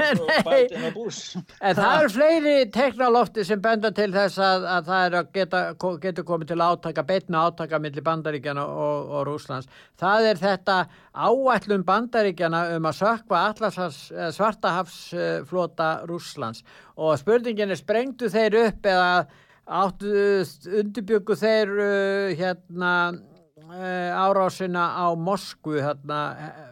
[1.61, 5.63] En það eru fleiri teknalofti sem benda til þess að, að það er að geta,
[6.03, 9.71] getur komið til átaka, beitna átaka millir bandaríkjana og, og Rúslands.
[10.01, 10.79] Það er þetta
[11.15, 14.01] áætlum bandaríkjana um að sökva allasars
[14.35, 16.65] svartahafsflota Rúslands
[16.99, 19.13] og spurningin er sprengtu þeir upp eða
[19.69, 20.13] áttu
[20.81, 26.21] undirbyggu þeir uh, hérna uh, árásina á Moskvu hérna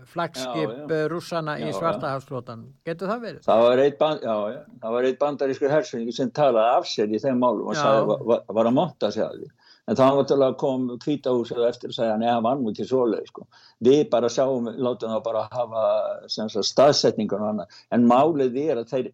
[0.08, 0.86] flagskip já.
[0.86, 1.76] uh, rússana Já, í já.
[1.78, 2.64] svartahafsflotan.
[2.88, 3.44] Getur það verið?
[3.44, 7.12] Það var eitt, band, já, já, það var eitt bandarískur hersfinningi sem talaði af sér
[7.12, 9.52] í þeim málum og sagði, var, var, að monta sig að því.
[9.86, 13.44] En að kom kvítahúsið eftir og segja, neða, nú ekki svoleið, sko.
[13.86, 15.84] Við bara sjáum, látum það bara hafa
[16.26, 17.76] staðsetningun og annað.
[17.94, 19.12] En málið er að þeir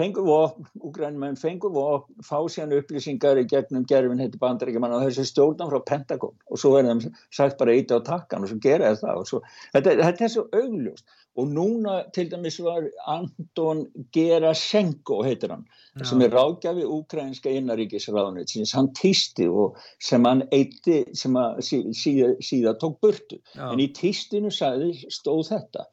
[0.00, 5.26] fengur vopn, úgrænumenn fengur vopn, fá síðan upplýsingar í gegnum gerfin heiti bandaríkjaman og þessi
[5.28, 7.02] stjórnan frá Pentagon og svo er þeim
[7.36, 9.42] sagt bara íta á takkan og svo gera það og svo,
[9.74, 15.62] þetta, þetta er svo augljóst og núna til dæmis var Anton Gerasenko heitir hann,
[15.94, 16.04] Já.
[16.10, 22.34] sem er ráðgjafi úkrænska innaríkisráðunitsins, hann týsti og sem hann eitti sem að sí, síða,
[22.44, 23.70] síða tók burtu Já.
[23.70, 25.86] en í týstinu stóð þetta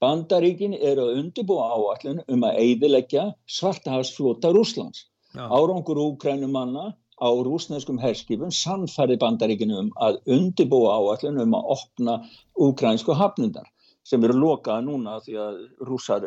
[0.00, 3.26] Bandaríkin eru að undirbúa áallun um að eidilegja
[3.58, 5.06] svartahafsflota Rúslands.
[5.36, 5.44] Já.
[5.46, 12.16] Árangur úkrænumanna á rúsneskum herskipum sannfærði Bandaríkinu um að undirbúa áallun um að opna
[12.56, 13.68] úkrænsku hafnundar
[14.10, 16.24] sem eru lokaða núna því að rússar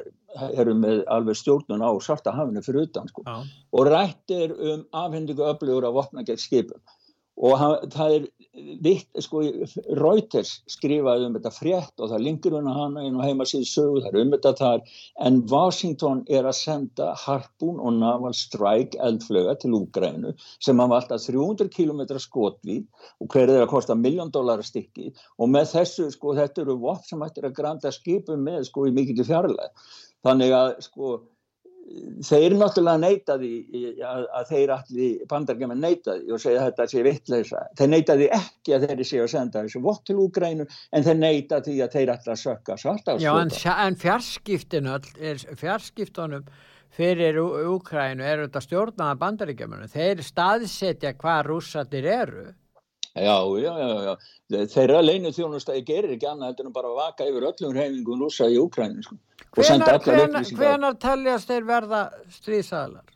[0.53, 3.25] eru með alveg stjórnun á svartahafinu fyrir utan sko.
[3.73, 6.81] Og rætt er um afhendingu öflugur af vopna gegn skipum
[7.41, 7.57] og
[7.91, 9.41] það er vitt, sko,
[9.97, 14.03] Reuters skrifaði um þetta frétt og það linkur hún að hana inn á heimasíðu sögu,
[14.03, 14.83] það er um þetta þar.
[15.27, 21.25] En Washington er að senda Harpoon og Naval Strike eldflöga til Úgrænu sem hafa alltaf
[21.25, 22.85] 300 km skotvíð
[23.19, 25.11] og hver er að kosta miljón dólar að stykki.
[25.41, 28.95] Og með þessu, sko, þetta eru vopn sem ættir að granda skipum með, sko, í
[28.95, 29.71] mikill fjarlæð
[30.23, 31.17] þannig að, sko
[32.23, 33.49] þeir náttúrulega neitaði
[34.07, 37.63] að, að þeir allir bandargemenn neitaði og segja þetta sé vittleisa.
[37.79, 41.73] Þeir neitaði ekki að þeir séu að senda þessu vott til Úgrænu en þeir neitaði
[41.73, 43.51] því að þeir allir að sökka svarta Já, en,
[43.87, 46.47] en fjarskiptinu, öll- fjarskiptunum
[46.93, 49.89] fyrir Ú- Úkrænu eru þetta stjórnaða bandaríkjamanum.
[49.91, 52.51] Þeir staðsetja hvað rússatir eru.
[53.13, 54.65] Já, já, já, já.
[54.73, 58.57] Þeirra leinu þjónustæði gerir ekki annað en bara að vaka yfir öllum reyfingum rúsa í
[58.57, 59.17] Úgrænu sko.
[59.57, 61.99] og senda Hvenar, hvenar, hvenar teljast þeir verða
[62.33, 63.11] stríðsæðlar?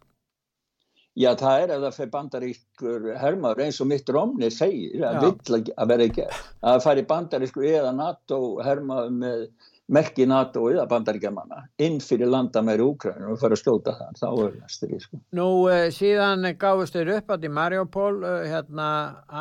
[1.17, 5.71] Já, það er ef það fyrir bandarískur hermaður eins og mitt Romney segir að að-
[5.73, 5.87] að
[6.29, 9.47] að það fari bandarískur eða NATO hermaður með
[9.87, 14.55] merki NATO eða bandaríkjamanna inn fyrir landamæri Úkrænu og fara að skjóta það, þá er
[14.57, 15.19] það stríð sko.
[15.39, 18.87] Nú uh, síðan gáðust þeir upp að í Mariupol, uh, hérna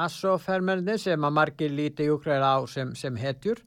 [0.05, 3.63] Azov-hermernir sem að margir líti Úkræna á sem, sem hetjur.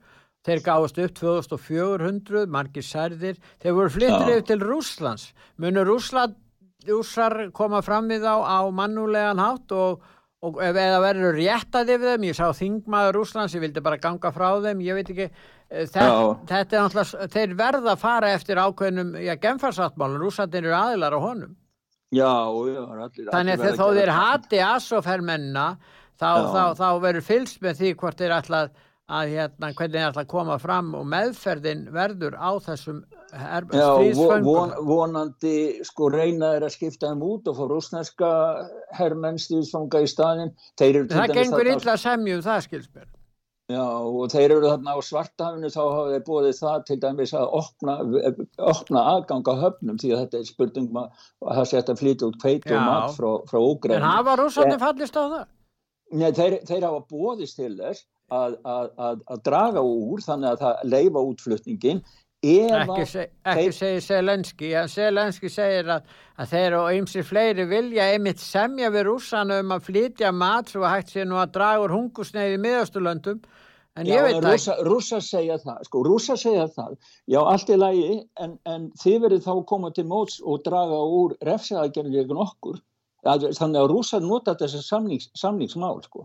[0.46, 3.36] Þeir gáðust upp 2400, margir særðir.
[3.60, 5.26] Þeir voru flyttir yfir til Rússlands.
[5.60, 6.38] Munu Rússland,
[6.88, 10.00] Rússar koma fram við þá á mannulegan hátt og,
[10.40, 14.32] og ef eða verður réttað yfir þeim, ég sá þingmaður Rússlands, ég vildi bara ganga
[14.32, 15.28] frá þeim, ég veit ekki,
[15.70, 16.58] eh, þetta, Já.
[16.60, 21.56] er náttúrulega, þeir verða að fara eftir ákveðnum, já, gemfarsáttmálun, Rússandir eru aðilar á honum.
[22.10, 22.26] Já,
[22.66, 25.66] já, allir, Þannig að þó þeir hati Assofermennina
[26.18, 28.62] þá, þá, þá verður fylgst með því hvort þeir ætla
[29.10, 34.46] að hérna, hvernig þeir ætla að koma fram og meðferðin verður á þessum stríðsföngum.
[34.46, 35.54] Von, vonandi
[35.86, 38.32] sko reyna þeir að skipta þeim út og fá rúsneska
[38.98, 40.52] herrmenn stríðsfanga í staðin.
[40.78, 43.10] Það gengur illa semjum það skilsverð.
[43.70, 47.56] Já og þeir eru þarna á svartafinu þá hafa þeir bóðið það til dæmis að
[47.60, 47.96] opna,
[48.72, 52.74] opna aðgang á höfnum því að þetta er spurningum að það setja flýta út kveitu
[52.74, 53.98] og mat frá, frá Úgræn.
[54.00, 55.44] En hafa rúsandi fallist á það?
[56.10, 60.64] Nei, þeir, þeir hafa bóðist til þess að, að, að, að draga úr þannig að
[60.64, 62.02] það leifa útflutningin
[62.40, 66.06] Ekki, seg, ekki segir Selenski en Selenski segir að,
[66.40, 70.86] að þeir og ymsir fleiri vilja einmitt semja við rússana um að flytja mat svo
[70.88, 73.42] hægt sér nú að draga úr hungusneið í miðasturlöndum
[74.00, 76.96] en já, ég veit rússa, ekki Rússa segja það, sko, rússa segja það.
[77.28, 78.08] Já, allt er lægi
[78.40, 82.80] en, en þið verið þá koma til móts og draga úr refsaðagerði gegn okkur.
[83.28, 86.24] Þannig að rússa nota þessi samnings, samningsmál, sko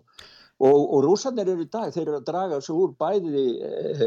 [0.64, 4.04] og, og rúsarnir eru í dag, þeir eru að draga svo úr bæði eh,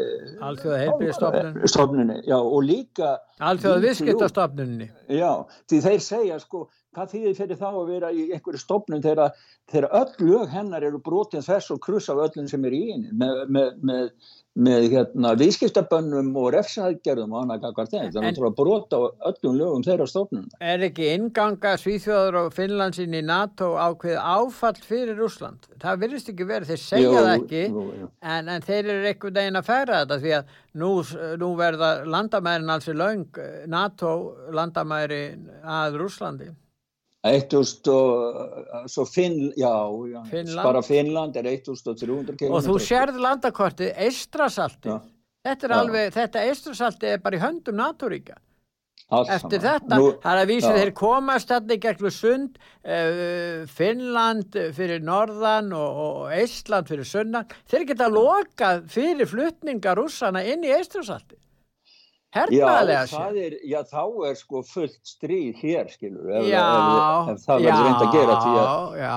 [0.49, 3.17] Alþjóða heilbíðstofnunni og líka
[3.51, 5.33] Alþjóða viðskiptastofnunni Já,
[5.69, 6.65] því þeir segja sko
[6.99, 9.39] hvað þýðir fyrir þá að vera í einhverju stofnun þegar,
[10.03, 13.43] öll lög hennar eru brotið þess og kruss af öllum sem er í einu með,
[13.55, 14.05] með, með
[14.59, 20.07] með hérna, viðskiptabönnum og refsaðgerðum og annað kakvar þeim þannig að brota öllum lögum þeirra
[20.11, 25.69] stofnun Er ekki inganga Svíþjóður og Finnlandsin í NATO ákveð áfall fyrir Úsland?
[25.83, 28.13] Það virðist ekki verið, þeir segja jú, það ekki jú, jú.
[28.35, 30.93] En, en þeir eru eitthvað deginn að færa þetta því að nú,
[31.45, 34.15] nú verða landamærin alls í laung NATO
[34.55, 35.23] landamæri
[35.63, 36.68] að Úslandi 1000 og svo
[39.11, 39.75] Finn, já,
[40.13, 40.63] já Finnland.
[40.63, 44.93] bara Finnland er 1300 km og þú sérð landakortið Eistrasalti
[45.43, 45.79] þetta er já.
[45.81, 48.39] alveg, þetta Eistrasalti er bara í höndum naturíka
[49.09, 55.01] eftir þetta, Nú, það er að vísa þeir komast í gegnum sund uh, Finnland fyrir
[55.05, 57.49] norðan og, og Eistland fyrir sunnan.
[57.71, 61.39] Þeir geta lokað fyrir flutninga rússana inn í Eistrasalti
[62.39, 63.57] hernaðlega sér.
[63.69, 68.05] Já, þá er sko fullt stríð hér, skilur, ef, já, ef, ef það verður reynd
[68.05, 69.17] að gera því að, já,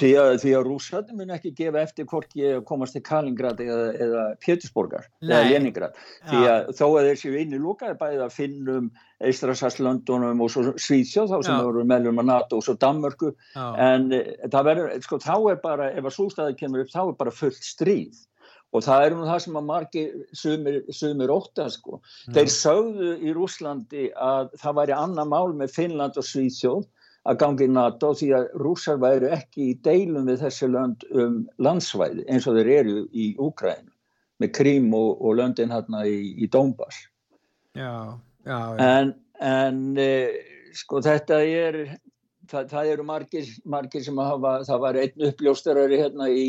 [0.00, 3.84] því að, því að rúsarnir mun ekki gefa eftir hvort ég komast til Kalingrad eða,
[4.06, 10.40] eða Pétursborgar eða Leningrad, því að þó að inn í lúkaði bæðið að finnum Eistrasasslöndunum
[10.40, 14.68] og svo Svíðsjóð þá sem eru meðlum að NATO og svo Danmörku en eh, það
[14.70, 18.22] verður, sko, þá er bara ef að sústæði kemur upp, þá er bara fullt stríð
[18.70, 21.98] og það er nú það sem að margir sumir, óta sko.
[22.28, 22.34] Mm.
[22.36, 26.84] Þeir sögðu í Rúslandi að það væri annar mál með Finnland og Svíðsjóð
[27.28, 31.40] að gangi í NATO því að rússar væru ekki í deilum við þessi lönd um
[31.60, 33.90] landsvæði eins og þeir eru í Úkræn
[34.40, 37.02] með Krím og, og löndin hérna í, í Dómbas.
[37.76, 38.86] Já, já, já.
[38.86, 39.12] En,
[39.44, 40.08] en e,
[40.76, 41.78] sko þetta er,
[42.48, 46.48] það, það eru margir, margir sem hafa, það var einn uppljóstarari hérna í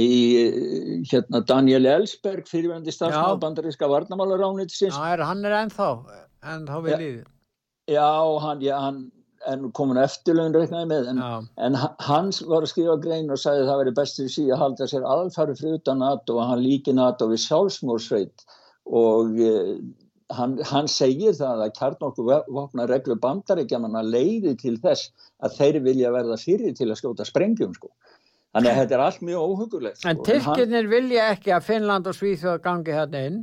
[0.00, 5.90] í hérna Daniel Ellsberg fyrirvændi starfsmáð bandaríska varnamálaránitsins Já, hann er ennþá
[6.54, 7.24] ennþá við líðið
[7.90, 8.10] Já,
[8.44, 9.00] hann, já, hann
[9.48, 11.22] er komin eftirlögn reiknaði með en,
[11.64, 14.62] en hans var að skrifa grein og sagði að það veri bestið í síðan að
[14.64, 18.44] halda sér alfæri frutan NATO og hann líki NATO við sjálfsmórsveit
[19.00, 19.78] og eh,
[20.36, 22.26] hann, hann segir það að kjarnokku
[22.90, 25.10] reglu bandaríkjaman að leiði til þess
[25.40, 27.90] að þeir vilja verða fyrir til að skjóta sprengjum sko
[28.50, 30.04] Þannig að þetta er allt mjög óhugulegt.
[30.04, 30.26] En sko.
[30.26, 33.40] Tyrkirnir vilja ekki að Finnland og Svíþjóð gangi þarna inn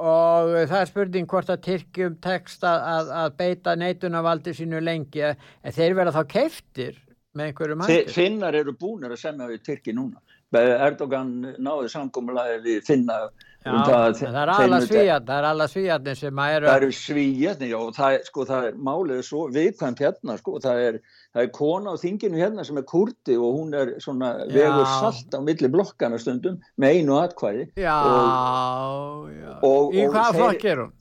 [0.00, 5.74] og það er spurning hvort að Tyrkjum tekst að, að, beita neitunavaldi sínu lengi en
[5.76, 6.98] þeir verða þá keiftir
[7.36, 8.12] með einhverjum hættir.
[8.14, 10.22] Finnar eru búinir að semja við Tyrki núna.
[10.50, 13.20] Erdogan náði samkómulagi við Finna
[13.60, 16.66] Já, um það, það er alla svíjarnir, það er alla svíjarnir sem að eru...
[16.66, 20.80] Það eru svíjarnir, já, og það, sko, það er málið svo viðkvæmt hérna, sko, það
[20.86, 20.96] er,
[21.34, 25.36] það er kona á þinginu hérna sem er kurdi og hún er svona vegur salt
[25.36, 27.66] á milli blokkana stundum með einu atkvæði.
[27.84, 29.52] Já, og, já.
[29.60, 30.96] Og, Í hvaða flokk er hún?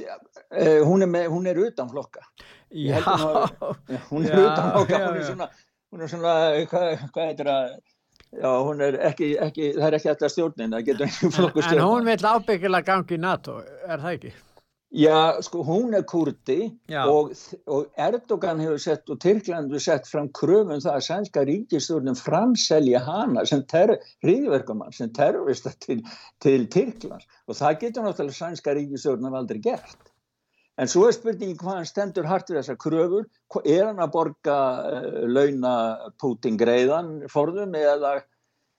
[0.00, 2.24] Uh, hún, er með, hún er utan flokka.
[2.74, 3.00] Já.
[4.10, 5.50] Hún er utan flokka, hún er svona,
[5.92, 6.32] hún er svona,
[6.70, 7.76] hvað, hvað heitir það?
[8.34, 11.84] Já, hún er ekki, ekki, það er ekki alltaf stjórnin, það getur ekki flokku stjórnin.
[11.84, 14.32] En hún vil ábyggilega gangi í NATO, er það ekki?
[14.94, 16.68] Já, sko, hún er kurdi
[17.02, 17.32] og,
[17.66, 23.00] og Erdogan hefur sett og Tyrkland hefur sett fram kröfum það að sænska ríkistjórnin framselja
[23.02, 23.64] hana sem
[24.22, 26.04] ríðverkamann, sem terrorista til,
[26.38, 29.98] til Tyrkland og það getur náttúrulega sænska ríkistjórnin aldrei gert.
[30.80, 33.26] En svo er spurningi hvað hann stendur hart við þessar kröfur,
[33.62, 34.60] er hann að borga
[34.90, 35.74] uh, launa
[36.18, 38.16] Putin greiðan forðum eða,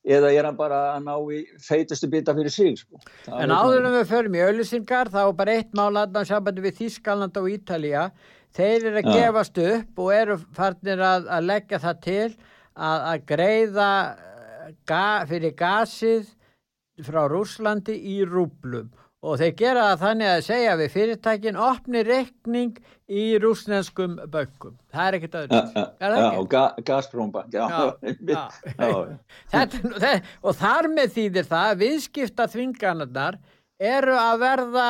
[0.03, 2.81] eða er hann bara að ná í feitustu bita fyrir sig?
[2.81, 2.99] Sko.
[3.31, 7.39] En áður en við förum í auðlisingar þá bara eitt mál aðnað sambandi við Þískaland
[7.39, 8.09] og Ítalija
[8.55, 9.15] þeir eru að Já.
[9.15, 15.07] gefast upp og eru farnir að, að leggja það til að, að greiða eh, ga,
[15.31, 16.29] fyrir gasið
[17.07, 18.91] frá Rúslandi í rúblum
[19.25, 24.75] og þeir gera það þannig að segja við fyrirtækin opni reikning í rúsnenskum böngum.
[24.93, 25.59] Það er ekkert öðru.
[27.53, 28.91] já, já,
[29.61, 30.21] ekki?
[30.45, 33.39] og er þar með þýðir það að viðskipta þvinganarnar
[33.95, 34.89] eru að verða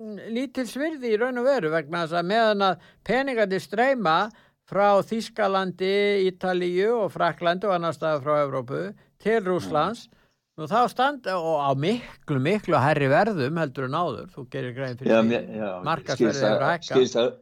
[0.00, 4.18] mm, lítil svirði í raun og veru vegna þess að meðan að peningandi streyma
[4.68, 8.82] frá Þískalandi, Ítalíu og Fraklandi og annar staða frá Evrópu
[9.22, 10.06] til Rúslands
[10.58, 14.96] nú þá standa og á miklu, miklu hærri verðum heldur en áður, þú gerir grein
[14.98, 16.88] fyrir já, því, mér- já, markaðsverðið skilst að- hefur hækkað.
[16.90, 17.36] skilst að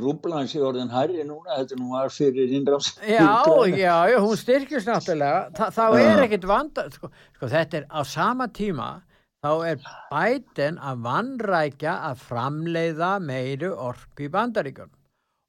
[0.00, 2.94] rúblan sé orðin hærri núna, þetta nú var fyrir innráðs.
[3.04, 3.44] Já,
[3.76, 6.22] já, já, hún styrkist náttúrulega, Þa, þá er Já.
[6.24, 8.88] ekkit vanda, sko, sko þetta er á sama tíma,
[9.44, 14.96] þá er bætin að vannrækja að framleiða meiri orku í bandaríkjunum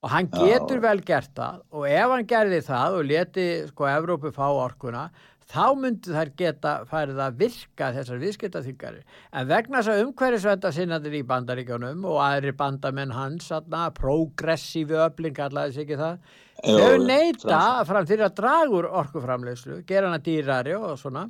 [0.04, 0.44] og hann Já.
[0.60, 5.06] getur vel gert það og ef hann gerði það og leti sko Evrópu fá orkuna,
[5.54, 9.04] þá myndu þær geta farið að virka þessar viðskiptaþyngari.
[9.38, 13.52] En vegna þess að umhverfisvenda sinnadir í bandaríkjunum og aðri bandamenn hans,
[14.00, 16.18] progressífi öfling, allavega ekki það,
[16.64, 21.28] Já, þau neyta fram fyrir að draga úr orkuframleyslu, gera hana dýrari og svona,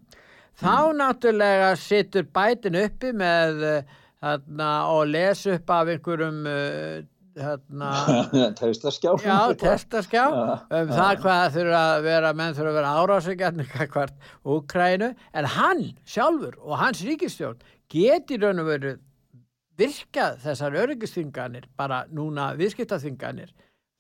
[0.59, 0.97] þá Mm.
[1.01, 3.84] náttúrulega situr bætin uppi með eh,
[4.24, 7.03] og les upp af einhverjum þarna,
[8.60, 9.14] Testaskjá.
[9.24, 14.30] Já, testaskjá Já, um það hvað þurfa að vera menn þurfa að vera árásugjarnir hvert
[14.56, 17.64] Úkrænu en hann sjálfur og hans ríkistjórn
[17.94, 18.96] geti raun og veru
[19.80, 23.54] virkað þessar öryggisþinganir bara núna viðskiptaþinganir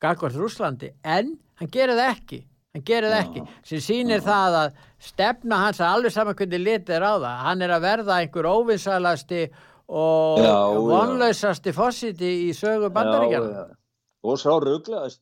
[0.03, 2.39] gagvart Rúslandi en hann gerir það ekki.
[2.73, 3.41] Hann gerir það ekki.
[3.69, 7.35] Sem sýnir það að stefna hans að alveg saman hvernig litið er á það.
[7.47, 10.57] Hann er að verða einhver óvinsalasti og Já.
[10.89, 13.67] vonlausasti fósiti í sögu bandaríkjana
[14.23, 15.19] Og sá rugglaðist.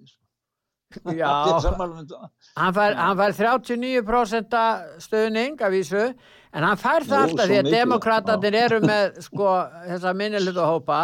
[1.15, 1.31] Já,
[1.71, 4.55] um hann fær, hann fær 39%
[5.01, 9.53] stuðning af vísu en hann fær það alltaf því að demokratatir eru með sko
[9.87, 10.99] þessa minnilhutu hópa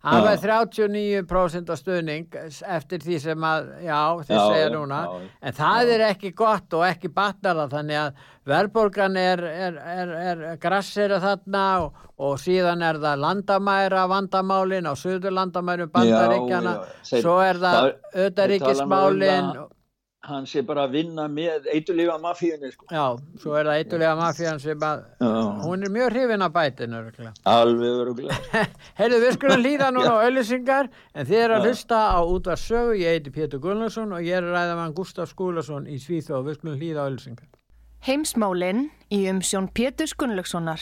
[0.00, 0.22] Já.
[0.24, 2.36] fær 39% stuðning
[2.72, 5.26] eftir því sem að já, þið Já, segja núna já, já.
[5.50, 10.56] en það er ekki gott og ekki batnara þannig að verðbólgan er, er, er, er
[10.62, 16.74] grassir þarna og, og síðan er það landamæra vandamálin á söður landamærum bandaríkjana
[17.04, 19.76] svo er það það- þeir
[20.28, 22.84] Hann sé bara að vinna með eitulífa mafíunni, sko.
[22.92, 23.04] Já,
[23.40, 25.28] svo er það eitthulega mafían sem að Já.
[25.64, 27.32] hún er mjög hrifin af bætinu örugglega.
[27.48, 28.74] Alveg rugglaðist.
[29.00, 31.70] Heyrðu, við skulum líða núna á auðlýsingar en þið er að Já.
[31.70, 35.32] hlusta á útvar sögu ég heiti Pétur Gullarsson og ég er að ræða með Gustaf
[35.32, 37.48] Skúlason í Svíþó við skulum líða á auðlýsingar
[38.04, 40.80] Heimsmálinn í umsjón Pétur Gunnlaugssonar.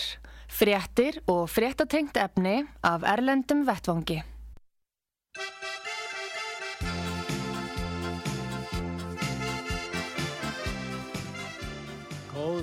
[0.48, 4.20] Fréttir og fréttatengt efni af Erlendum Vettvangi.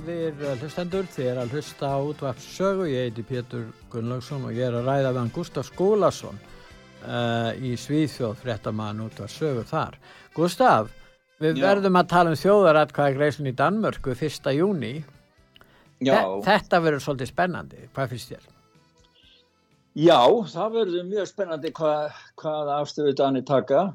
[0.05, 4.51] Góðir eh, hlustendur, þið er að hlusta á útvar sögu ég heiti Pétur Gullarsson og
[4.53, 9.97] ég er að ræða með Gustaf Skúlason uh, í Svíþjóð fréttamann útvar sögu þar
[10.35, 10.91] Gustaf,
[11.41, 11.63] við Já.
[11.71, 14.51] verðum að tala um þjóðaratkvæða greiðslun í Danmörku 1.
[14.59, 14.91] júni
[16.05, 18.45] Já, Þe- Þetta verður svolítið spennandi, hvað finnst þér?
[19.95, 20.21] já,
[20.53, 23.87] það verður mjög spennandi hvað, hvað afstöðu Dani taka.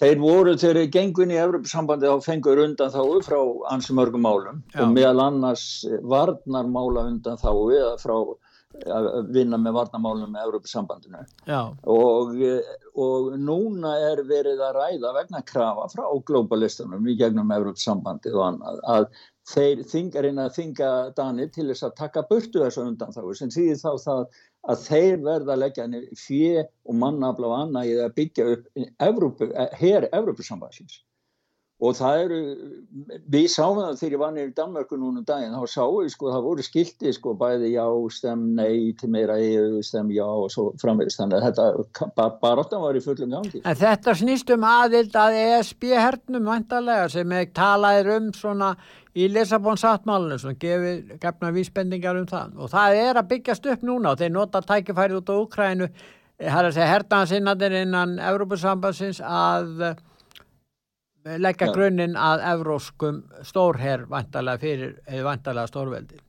[0.00, 3.40] Þeir voru þeir gengun í Evropasambandi þá fengur undan þáu frá
[3.74, 4.84] ansi mörgum málum Já.
[4.84, 5.66] og meðal annars
[6.08, 8.14] varnarmála undan þáu eða frá
[8.88, 11.20] að vinna með varnarmálum með Evropasambandinu.
[11.92, 12.30] Og,
[13.04, 18.80] og núna er verið að ræða vegna krafa frá globalistunum í gegnum Európsambandið og annað
[18.94, 19.06] að
[19.52, 23.52] þeir þingar inn að þinga Dani til þess að taka burtu þessu undan þá sem
[23.52, 24.24] þýðir þá það
[24.70, 25.86] að þeir verða að leggja
[26.18, 29.50] fjö og mannafla og annað í að byggja upp Evrópu,
[29.80, 31.00] her Evrópusambansins
[31.82, 32.38] og það eru,
[33.32, 36.12] við sáum það þegar ég var nýri í Danmörku núna um daginn, þá sáum við
[36.14, 40.46] sko, það voru skilti sko bæði já, stem, nei, til meira EU, stem, já og
[40.54, 43.64] svo framvegist, þannig að þetta bara, bara var í fullum gangi.
[43.64, 48.72] en þetta snýst um aðild að ESB hernum vantarlega sem er talaðir um svona
[49.18, 53.84] í Lissabon sáttmálinu sem gefið gefna vísbendingar um það og það er að byggjast upp
[53.84, 55.90] núna og þeir nota tækifærið út á Ukrænu
[56.38, 59.84] það er að segja hernaðansinnadir innan Evrópusambansins að
[61.24, 61.72] leggja Já.
[61.76, 66.20] grunninn að evróskum stórherr vantarlega fyrir, eða vantarlega stórveldi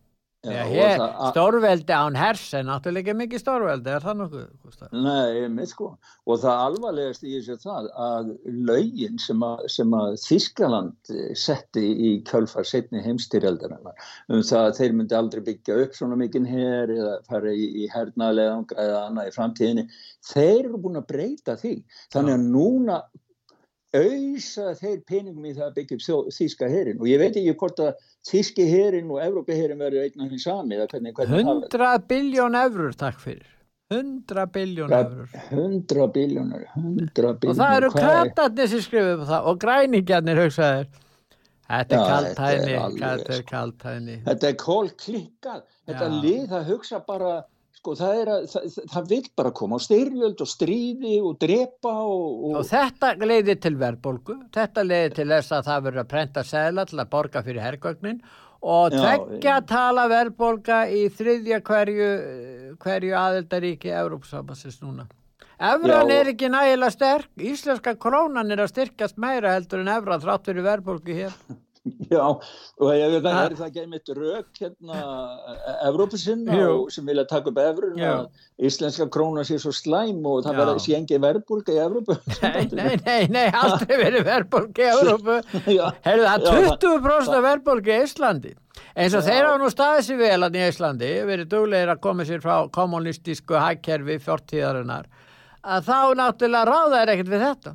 [0.43, 4.89] hér, a- stórveldi án hers er náttúrulega ekki mikið stórveldi, er það nokkuð?
[4.91, 5.93] Nei, mitt sko.
[6.27, 8.33] Og það alvarlegast í þessu það að
[8.67, 13.95] lögin sem að, sem að Þískaland eh, setti í kjölfar setni heimstyrjaldarinnar
[14.29, 17.87] um það að þeir myndi aldrei byggja upp svona mikinn her eða fara í, í
[17.95, 19.87] hernaðlega eða annað í framtíðinni,
[20.33, 21.77] þeir eru búin að breyta því.
[22.11, 22.99] Þannig að núna
[23.93, 27.81] auðsa þeir peningum í það að byggja upp þýska herin og ég veit ekki hvort
[27.83, 27.91] að
[28.29, 31.69] þýski herin og Evrópi herin verður einn af því sami eða hvernig, hvernig það verður.
[31.69, 33.45] 100 biljón eurur, takk fyrir.
[33.93, 35.29] 100 biljón eurur.
[35.51, 37.49] 100 biljónur, 100 biljónur.
[37.51, 40.87] Og það eru hvað er- kratarnir sem skrifum það og græningjarnir hugsaðir.
[41.73, 46.99] Þetta er Já, kaltæðni, þetta er alveg, þetta er kól klikkað, þetta lið það hugsa
[47.07, 47.31] bara,
[47.84, 51.91] sko það er að, það, það vil bara koma á styrjöld og stríði og drepa
[52.07, 56.11] og, og, Og þetta leiði til verðbólgu, þetta leiði til þess að það verður að
[56.13, 58.21] prenta segla til að borga fyrir hergögnin.
[58.63, 62.07] Og tveggja ég- tala verðbólga í þriðja hverju,
[62.79, 65.09] hverju aðildaríki Európsabassins núna.
[65.59, 70.23] Evran Já, er ekki nægilega sterk, íslenska krónan er að styrkast meira heldur en evran
[70.23, 71.36] þrátt fyrir verðbólgu hér.
[72.13, 73.43] já, og ég veit að Ha.
[73.49, 74.99] er það ekki einmitt rök hérna
[75.89, 76.75] Evrópusinna Jú.
[76.93, 78.29] sem vilja taka upp evrun að
[78.63, 80.59] íslenska króna sé svo slæm og það Já.
[80.61, 82.17] verður sé engin verðbólga í Evrópu.
[82.43, 85.38] Nei, nei, nei, nei, aldrei verið verðbólgu í Európu.
[85.77, 85.86] Já.
[86.07, 88.55] Heyrðu, það Já, er 20% af verðbólgu í Íslandi.
[88.93, 92.25] Eins og þeir hafa nú staðið sér vel að í Íslandi, verið duglegir að koma
[92.29, 95.07] sér frá kommunistísku hækkerfi fjórtíðarinnar,
[95.65, 97.73] að þá náttúrulega ráða er ekkert við þetta.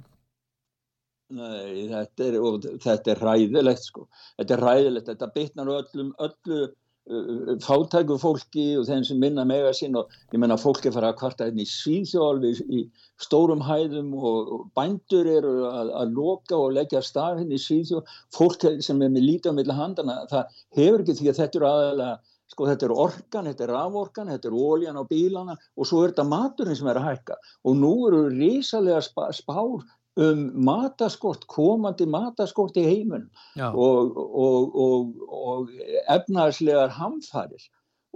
[1.29, 2.37] Nei, þetta er,
[2.81, 4.07] þetta er ræðilegt sko,
[4.39, 9.75] þetta er ræðilegt, þetta bitnar öllum, öllu uh, fátæku fólki og þeim sem minna mega
[9.77, 12.81] sín og ég menna fólk er fara að kvarta hérna í Svíþjóðalvi í
[13.21, 18.17] stórum hæðum og, og bændur eru að, að loka og leggja stað hérna í Svíþjóð,
[18.39, 21.73] fólk sem er með lítið á milli handana, það hefur ekki því að þetta eru
[21.75, 22.17] aðalega
[22.49, 26.15] Sko þetta er orkan, þetta er raforkan, þetta er óljan á bílana og svo er
[26.15, 27.37] þetta maturinn sem er að hækka.
[27.69, 29.85] Og nú eru risalega spár
[30.19, 35.75] um mataskort, komandi mataskort í heiminum Já, og, og, og, og
[36.15, 37.69] efnaðslegar hamfarir.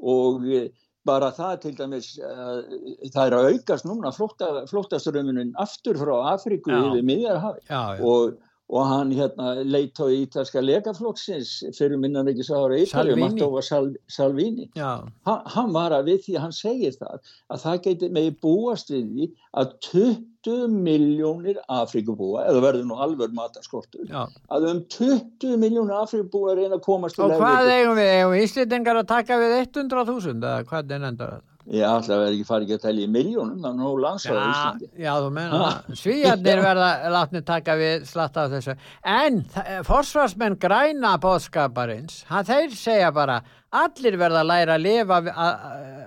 [0.03, 0.71] Og eh,
[1.07, 2.63] bara það til dæmis uh,
[3.11, 6.81] það er að aukast núna flótta, flóttaströmmunin aftur frá Afríku Já.
[6.89, 8.37] yfir miðjarhafi og,
[8.73, 13.23] og hann hérna leitt á ítalska lekaflokksins fyrir minnan ekki sára Ítalju, Salvini.
[13.27, 15.05] Mattova Sal, Salvini já.
[15.27, 17.21] hann, var að við því hann segir það
[17.53, 19.29] að það geti megi búast við því
[19.61, 24.25] að 20 miljónir Afríkubúa, eða verður nú alveg mataskortur, já.
[24.49, 28.13] að um 20 miljónir Afríkubúa reyna að komast Og hvað eigum við?
[28.17, 31.52] Eigum við Íslendingar að taka við 100.000 eða hvað er nendar þetta?
[31.71, 34.39] Ég ætla að vera ekki farið ekki að telja í miljónum, þannig að nú landsvæði
[34.43, 34.89] Já, Íslandi.
[35.05, 35.93] já, þú meina það.
[36.01, 38.75] Svíjarnir verða látni taka við slatta af þessu.
[39.05, 42.17] En þa- forsvarsmenn græna bóðskaparins,
[42.51, 43.37] þeir segja bara
[43.73, 45.21] allir verða að læra að lifa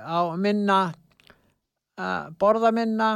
[0.04, 0.82] á minna,
[2.40, 3.10] borða minna,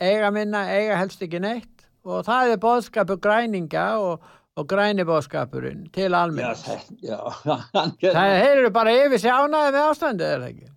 [0.00, 4.24] eiga minna, eiga helst ekki neitt og það er bóðskapur græninga og,
[4.56, 7.18] og græni bóðskapurinn til Já, það, já,
[7.74, 10.70] hann, Það eru bara yfir sig ánæði með ástandið, er það ekki?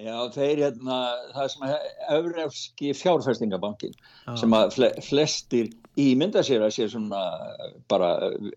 [0.00, 0.98] Já, þeir hérna,
[1.34, 1.74] það sem að
[2.16, 4.34] Evrefski fjárfestingabankin, Já.
[4.40, 5.70] sem að fle, flestir
[6.00, 7.20] ímynda sér að sé svona
[7.90, 8.10] bara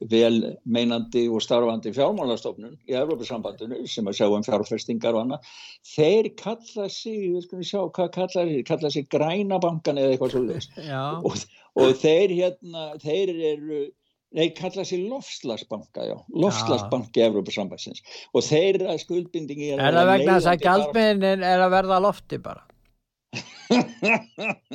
[0.10, 5.52] vel meinandi og starfandi fjármálastofnun í Evrópusambandinu sem að sjá um fjárfestingar og annað,
[5.86, 10.88] þeir kalla sig, við skulum sjá hvað kalla sig, kalla sig grænabankan eða eitthvað svo
[10.88, 11.46] Já, og,
[11.78, 13.86] og þeir hérna, þeir eru
[14.36, 18.02] Nei, kalla sér lofslagsbanka, já, lofslagsbanki Evrópusambansins
[18.36, 22.66] og þeirra skuldbindingi er það vegna þess að gjaldmiðnin er að verða lofti bara?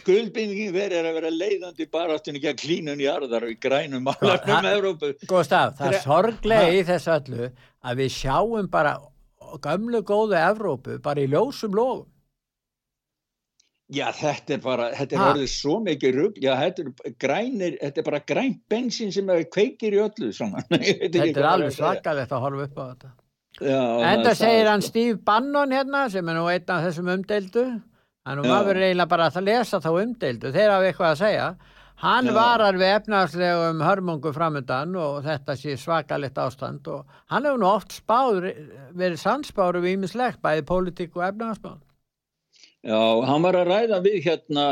[0.00, 3.58] skuldbindingin þeir er að vera leiðandi bara áttin ekki að klínun í arðar og í
[3.62, 5.12] grænum Ha- málafnum Evrópu.
[5.30, 7.44] Gustaf, það er sorglega í þessu öllu
[7.82, 8.96] að við sjáum bara
[9.62, 12.06] gömlu góðu Evrópu bara í ljósum lógum.
[13.92, 18.00] Já, þetta er bara, þetta er orðið svo mikið rugg, já, þetta er grænir, þetta
[18.00, 22.68] er bara grænt bensín sem kveikir í öllu ekki Þetta er alveg svakalegt að horfa
[22.68, 23.10] upp á þetta.
[23.60, 23.82] Já,
[24.22, 27.66] það- segir hann Steve Bannon hérna sem er nú einn af þessum umdeildu.
[28.24, 28.48] Hann Já.
[28.48, 30.52] maður eiginlega bara að lesa þá umdeildu.
[30.54, 31.46] Þeir hafa eitthvað að segja.
[32.02, 32.32] Hann Já.
[32.34, 37.92] varar við efnarslegum hörmungu framöndan og þetta sé svakalegt ástand og hann hefur nú oft
[37.92, 38.48] spáður,
[38.96, 41.80] verið sannspáður við ímislegt, bæði pólitík og efnarsspáð.
[42.82, 44.62] Já, hann var að ræða við hérna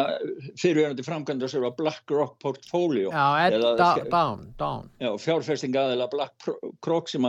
[0.59, 3.13] fyrirverandi framkvæmda sem var BlackRock Portfolio.
[3.15, 3.63] Já, Ed
[4.11, 4.89] Down, Down.
[4.99, 7.29] Já, fjárfesting aðeila BlackRock sem,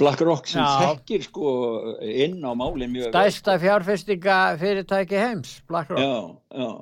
[0.00, 1.52] BlackRock sem þekkir sko
[2.00, 3.10] inn á málinn mjög.
[3.12, 6.00] Stæsta fjárfestinga fyrirtæki heims, BlackRock.
[6.00, 6.72] Já, já.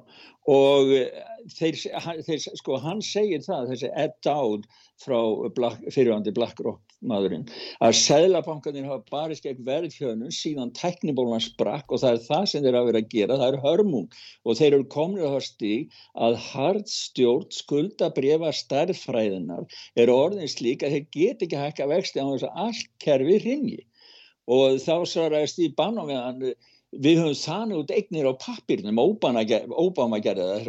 [0.53, 1.27] Og eh,
[1.59, 1.83] þeir,
[2.23, 4.71] þeir, sko, hann segir það, þessi Ed Dowd
[5.03, 5.19] frá
[5.91, 7.45] fyrirvandi BlackRock maðurinn,
[7.83, 12.79] að Sæðlabankanir hafa barist gegn verðfjörnum síðan teknibólan sprakk og það er það sem þeir
[12.79, 14.19] hafa verið að gera, það er hörmung.
[14.47, 20.87] Og þeir eru komin að það stíg að hardstjórn skulda brefa stærðfræðinar er orðin slík
[20.87, 23.81] að þeir get ekki hækka vexti á þess að allt kerfi ringi
[24.51, 26.41] og þá svaraði Stíð Bann á meðan
[26.93, 30.69] við höfum þannig út eignir á pappirnum Óbama gerði það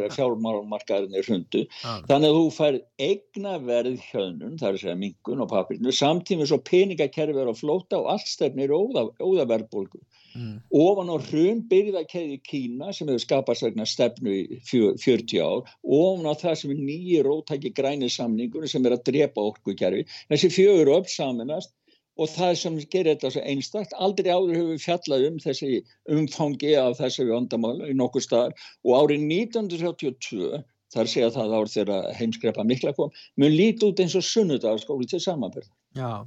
[1.18, 2.00] er hundu ah.
[2.08, 6.60] þannig að þú fær eignaverð hjönun, það er að segja mingun á pappirinu, samtímið svo
[6.64, 10.00] peningakerfi er á flóta og allt stefnir óða, óðaverðbólgu
[10.34, 10.56] mm.
[10.80, 16.34] ofan á hrun byrðakeði Kína sem hefur skapast vegna stefnu í 40 ár ofan á
[16.40, 21.12] það sem er nýjir ótæki græni samningur sem er að drepa orkukerfi þessi fjögur upp
[21.12, 21.74] saminast
[22.14, 25.70] og það sem gerir þetta svo einstakt aldrei áður hefur við fjallað um þessi
[26.14, 28.54] umfangi af þessi vandamála í nokkur staðar.
[28.86, 30.62] Og árið 1932
[30.94, 35.22] þar segja það ár þegar heimskrepa mikla kom, mun líti út eins og sunnudagarskóli til
[35.22, 36.26] samanbyrð Já,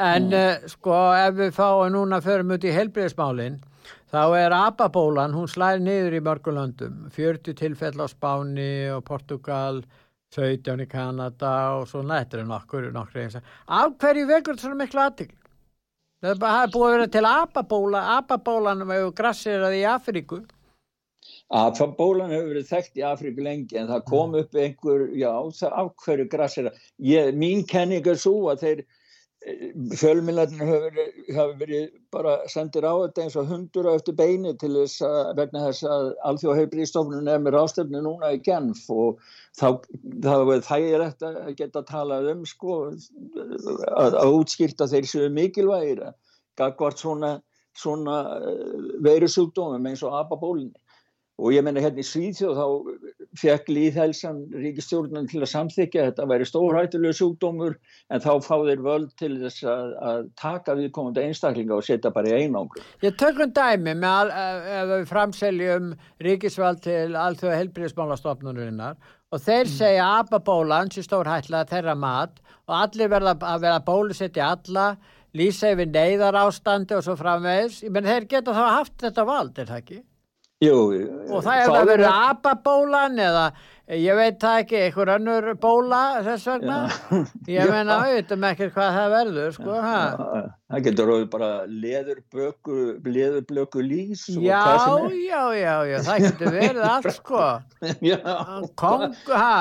[0.00, 3.60] en uh, sko ef við fáum núna förum út í helbriðismálinn
[4.12, 9.82] þá er Ababólan, hún slæðir niður í mörgulöndum 40 tilfell á Spáni og Portugal
[10.32, 15.04] 17 í Kanada og svo nættur nokkur, nokkur eins af hverju vekur þetta svona miklu
[15.04, 15.38] aðtikl
[16.22, 20.42] það er búið að vera til apabóla apabólanum hefur grassirað í Afríku.
[21.52, 25.90] Apabólan hefur verið þekkt í Afríku lengi en það kom upp einhver já, það af
[26.04, 28.84] hverju grassirað mín kenning er svo að þeir
[29.98, 30.68] fjölmillarnir
[31.34, 35.30] hafi verið bara sendir á þetta eins og hundur á eftir beini til þess að
[35.40, 39.18] vegna þess að alþjóðheilbríðstofnun er með rástefni núna í Genf og
[39.58, 39.82] þá,
[40.22, 40.34] þá
[40.68, 46.14] það er þetta að geta talað um sko að, að útskýrta þeir séu mikilvægir að
[46.60, 47.34] gagvart svona,
[47.74, 50.78] svona eh, veirusúkdómum eins og ababólinni
[51.42, 56.48] og ég menna hérna í Svíðsjóð þá fekk líðhelsan ríkistjórnum til að samþykja þetta væri
[56.48, 57.78] stórhættulega sjúkdómur
[58.12, 62.28] en þá fá þeir völd til þess að, að taka viðkomandi einstaklinga og setja bara
[62.28, 62.84] í einangur.
[63.04, 65.88] Ég tökum dæmi með að við framseljum
[66.26, 69.00] ríkisvald til allþjóða helbriðismálastofnurinnar
[69.32, 69.74] og þeir mm.
[69.78, 74.92] segja að ababólan sé stórhættulega þeirra mat og allir verða að vera bólusetti alla
[75.36, 79.70] lýsa yfir neyðar ástandi og svo framvegs, menn þeir geta þá haft þetta vald, er
[79.70, 80.02] það ekki?
[80.62, 80.78] Jú,
[81.32, 83.50] og það er að vera apabólan eða
[83.98, 86.76] ég veit það ekki, einhver önnur bóla þess vegna?
[87.50, 89.80] Ég meina auðvitað með ekkert hvað það verður sko, já,
[90.70, 94.62] það getur bara leðurblöku lís já,
[95.10, 97.42] já, já, já, það getur verið allt sko.
[98.84, 99.02] Kong,
[99.34, 99.58] ha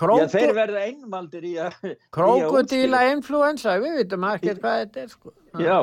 [0.00, 1.74] króku, já, þeir verða einmaldir í að
[2.16, 5.28] krókudíla influensa, við veitum ekkert hvað þetta er sko
[5.60, 5.76] já,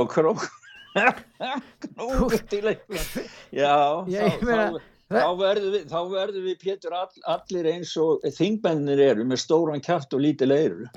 [0.95, 2.81] króku Knútileg
[3.61, 4.79] Já, þá, þá,
[5.11, 10.15] þá verður við, verður við Pétur all, allir eins og þingbennir eru með stóran kæft
[10.15, 10.89] og lítið leiru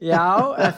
[0.00, 0.24] Já,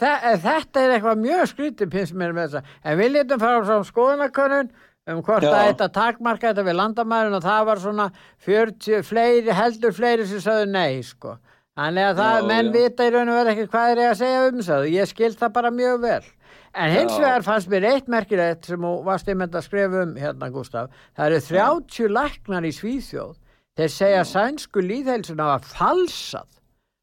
[0.01, 3.87] þe þetta er eitthvað mjög skrítið pinnst mér með þessa en við lítum fara frá
[3.87, 4.73] skoðanakönnun
[5.13, 5.51] um hvort Já.
[5.53, 8.11] að þetta takmarka þetta við landamærin og það var svona
[8.47, 11.37] 40 fleiri, heldur fleiri sem sagðu nei sko
[11.73, 12.73] Þannig að það, já, menn já.
[12.75, 14.89] vita í raun og verið ekki hvað er ég að segja um það.
[14.93, 16.25] Ég skild það bara mjög vel.
[16.73, 20.49] En hins vegar fannst mér eitt merkilegt sem þú varst einmitt að skrifa um hérna
[20.53, 20.93] Gustaf.
[21.17, 23.35] Það eru 30 læknar í Svíþjóð.
[23.77, 26.49] Þeir segja sænsku líðhelsuna var falsað.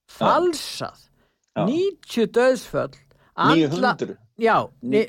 [0.09, 1.05] Falsað.
[1.57, 1.65] Já.
[1.69, 2.97] 90 döðsföll.
[3.39, 4.17] Andla, 900.
[4.41, 4.55] Já,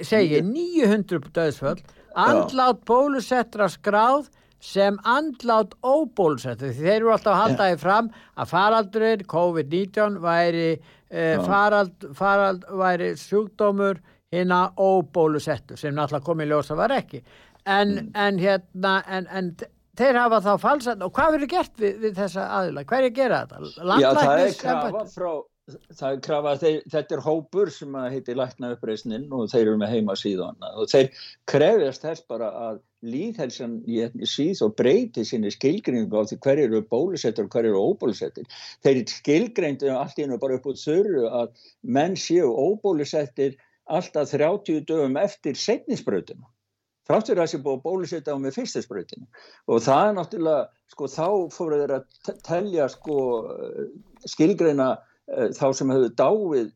[0.06, 1.80] segi 900 döðsföll.
[2.20, 4.28] Andlátt bólusettra skráð
[4.60, 6.68] sem andlátt óbólusettu.
[6.76, 13.14] Þeir eru alltaf að halda því fram að faraldurinn COVID-19 væri, uh, farald, farald væri
[13.20, 17.22] sjúkdómur hérna óbólusettu sem náttúrulega komið ljósa var ekki
[17.66, 18.10] en, mm.
[18.14, 19.54] en hérna en, en
[19.98, 23.96] þeir hafa þá falsat og hvað verður gert við, við þessa aðila, hverju gera þetta?
[24.00, 25.32] Já það er krafa frá
[25.70, 29.92] það er krafa, þeir, þetta er hópur sem heitir lækna uppreysnin og þeir eru með
[29.94, 31.10] heima síðan og þeir
[31.50, 36.82] krefjast þess bara að líðhelsan í síð og breyti sinni skilgringu á því hver eru
[36.90, 38.48] bólusettur og hver eru óbólusettir
[38.84, 43.56] þeir skilgrindu allt í hennu bara upp út þurru að menn séu óbólusettir
[43.98, 46.48] alltaf 30 dögum eftir setnisbröðinu
[47.10, 49.26] fráttur að það sé búið að bólusetja á með fyrstisbröðinu
[49.70, 53.16] og það er náttúrulega sko þá fóru þeir að telja sko
[54.28, 56.70] skilgreina uh, þá sem hefur dáið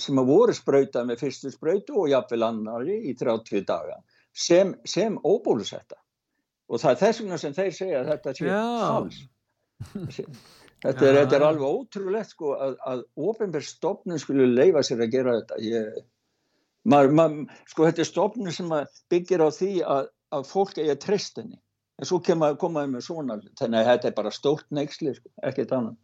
[0.00, 3.98] sem að voru spröytað með fyrstisbröðu og jafnvel annari í 30 daga
[4.36, 5.98] sem, sem óbólusetta.
[6.66, 9.18] Og það er þess vegna sem þeir segja að þetta sé fals
[10.86, 15.36] þetta er, þetta er alveg ótrúlegt sko að, að ofinberðstofnun skulle leifa sér að gera
[15.36, 15.60] þetta.
[15.62, 16.00] Ég
[16.86, 18.74] maður, maður, sko þetta er stofnun sem
[19.12, 21.60] byggir á því að, að fólk treysta henni
[21.96, 25.76] en svo koma, komaði með svona þannig að þetta er bara stórt neyksli sko, ekkert
[25.76, 25.96] annað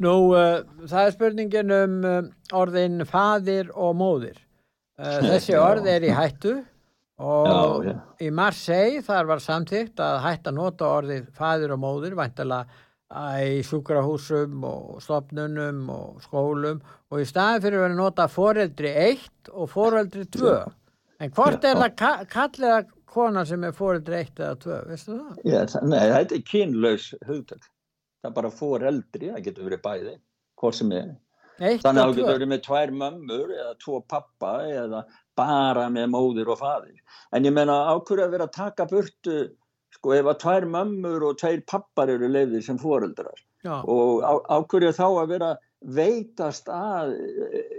[0.00, 2.20] Nú, uh, það er spurningin um uh,
[2.56, 4.38] orðin fadir og móðir.
[4.96, 6.54] Uh, þessi orð er í hættu
[7.20, 7.94] og Já, já.
[8.24, 14.62] í Marseille þar var samþygt að hætta nota orðið fadir og móðir, væntalega í sjúkrahúsum
[14.66, 16.78] og stopnunum og skólum
[17.10, 20.54] og í staði fyrir að nota foreldri 1 og foreldri 2.
[21.20, 25.16] En hvort er það ka kallið að kona sem er foreldri 1 eða 2, veistu
[25.16, 25.42] það?
[25.42, 27.66] Já, það, nei, þetta er kynlaus hugtak
[28.20, 30.14] það er bara foreldri, það getur verið bæði
[30.60, 31.10] hvort sem er
[31.60, 32.16] 1 Þannig að 2.
[32.16, 35.02] getur verið með tvær mömmur eða tvo pappa eða
[35.36, 37.00] bara með móðir og faðir.
[37.36, 39.34] En ég meina ákveður að vera að taka burtu,
[39.96, 44.32] sko ef að tvær mömmur og tveir pappar eru leiðir sem foreldrar Já, og á,
[44.60, 47.12] ákveður þá að vera veitast að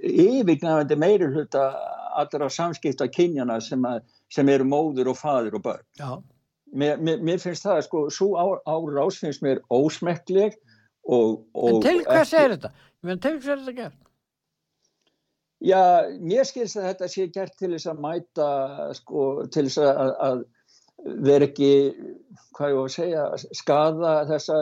[0.06, 1.72] yfirgnafandi meiri hluta
[2.18, 4.04] allra samskipta kynjana sem, að,
[4.34, 6.22] sem eru móður og faðir og börn.
[6.72, 10.56] Mér, mér, mér finnst það, sko, svo árás finnst mér ósmekkleg
[11.04, 12.72] og, og en til hvers ekki- er þetta?
[13.02, 14.00] Meina, til hvers er þetta gert?
[15.62, 15.82] Já,
[16.18, 18.48] mér skilst að þetta sé gert til þess að mæta,
[18.98, 20.44] sko, til þess að, að
[21.06, 21.72] vera ekki,
[22.58, 23.24] hvað ég var að segja,
[23.58, 24.58] skada þessa,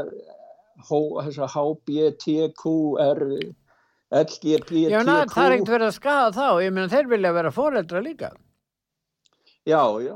[0.90, 3.24] þessa HBTQR,
[4.10, 4.90] LGBTQ.
[4.90, 8.02] Já, na, það er ekkert verið að skaða þá, ég meina þeir vilja vera foreldra
[8.06, 8.32] líka.
[9.70, 10.16] Já, já.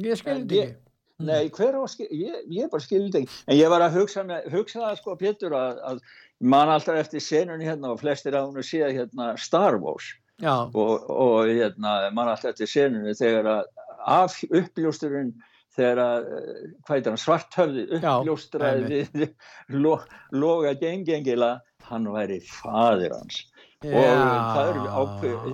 [0.00, 0.86] Ég skil En þetta ég- ekki.
[1.20, 3.34] Nei, hver á skil, ég, ég bara skildi ekki.
[3.46, 5.98] En ég var að hugsa, með, hugsa það sko, Pétur, að, að
[6.40, 10.14] man alltaf eftir senunni hérna og flestir að hún séð hérna Star Wars.
[10.40, 13.64] Já, og, og hérna, mann alltaf eftir senunni þegar að
[14.08, 15.34] af uppljósturinn
[15.80, 19.28] þegar að, eh, hvað heitir hann, svarthöfði Já, uppljóstraði við
[19.84, 19.96] lo,
[20.36, 21.54] loga gengengila,
[21.90, 23.46] hann væri fadir hans.
[23.80, 25.44] Og það eru ákveð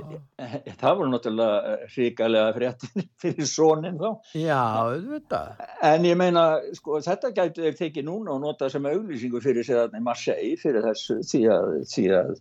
[0.81, 4.09] það voru náttúrulega hrikalega fréttin fyrir sonin þá.
[4.35, 5.63] Já, auðvitað.
[5.87, 6.43] en ég meina,
[6.75, 11.21] sko, þetta gætu þeir tekið núna og nota sem auglýsingu fyrir í Marseille fyrir þessu
[11.23, 12.35] því að, því að,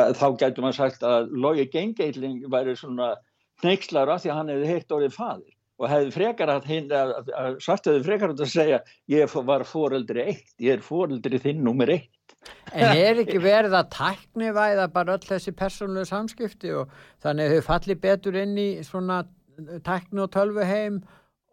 [0.00, 3.12] að þá gætu maður sagt að Logi Gengeitling væri svona
[3.64, 7.88] neykslara því að hann hefði heyrt orðið fadir og hefði frekar að, að, að, svart
[7.88, 12.12] hefði frekar að segja ég var foreldri eitt, ég er foreldri þinn nummer eitt
[12.76, 16.92] En er ekki verið að tæknivæða bara öll þessi persónulegu samskipti og
[17.24, 19.22] þannig að þau falli betur inn í svona
[19.86, 21.00] tækni og tölvu heim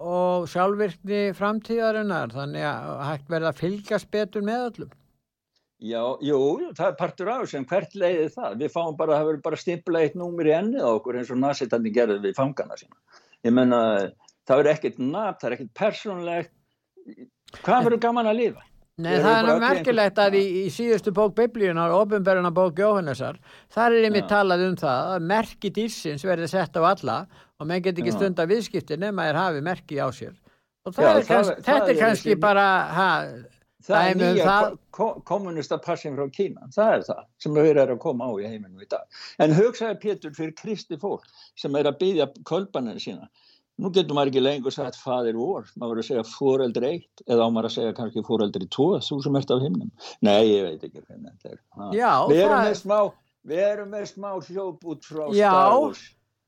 [0.03, 4.93] og sjálfvirkni framtíðarinnar þannig að hægt verið að fylgjast betur með öllum.
[5.83, 6.39] Já, jú,
[6.77, 8.53] það er partur af þessu, en hvert leiði það?
[8.61, 11.41] Við fáum bara, það verður bara stimpla eitt númur í ennið á okkur eins og
[11.41, 12.95] nasitandi gerði við fangana sína.
[13.43, 13.79] Ég menna,
[14.47, 16.53] það verður ekkert nafn, það er ekkert persónlegt.
[17.63, 18.63] Hvað verður gaman að lifa?
[19.03, 23.39] Nei, það er öll merkilegt að í, í síðustu bók biblíunar, ofinberðina bók Jóhannesar,
[23.73, 27.15] þar er einmitt talað um það að merki dýrsins verði sett á alla
[27.57, 30.35] og menn get ekki stunda viðskipti nema þeir hafi merki á sér.
[30.85, 33.09] Og Já, það er það- kannski, það þetta er er kannski bara, ha,
[33.83, 37.97] Það er nýja það- ko kommunista passin frá Kína, það er það sem við erum
[37.97, 39.01] að koma á í heiminum í dag.
[39.39, 41.25] En hugsaði Pétur fyrir kristi fólk
[41.55, 43.27] sem er að byggja kvölbaninu sína.
[43.81, 47.47] Nú getur maður ekki lengur sagt fadir vor, maður verður að segja foreldri eitt eða
[47.47, 49.91] á maður að segja kannski foreldri tvo, þú sem ert af himnum.
[50.21, 51.61] Nei, ég veit ekki hvernig þetta er.
[51.97, 52.99] Já, við, erum með smá,
[53.49, 56.03] við erum með smá hljóput frá Já, Star Wars.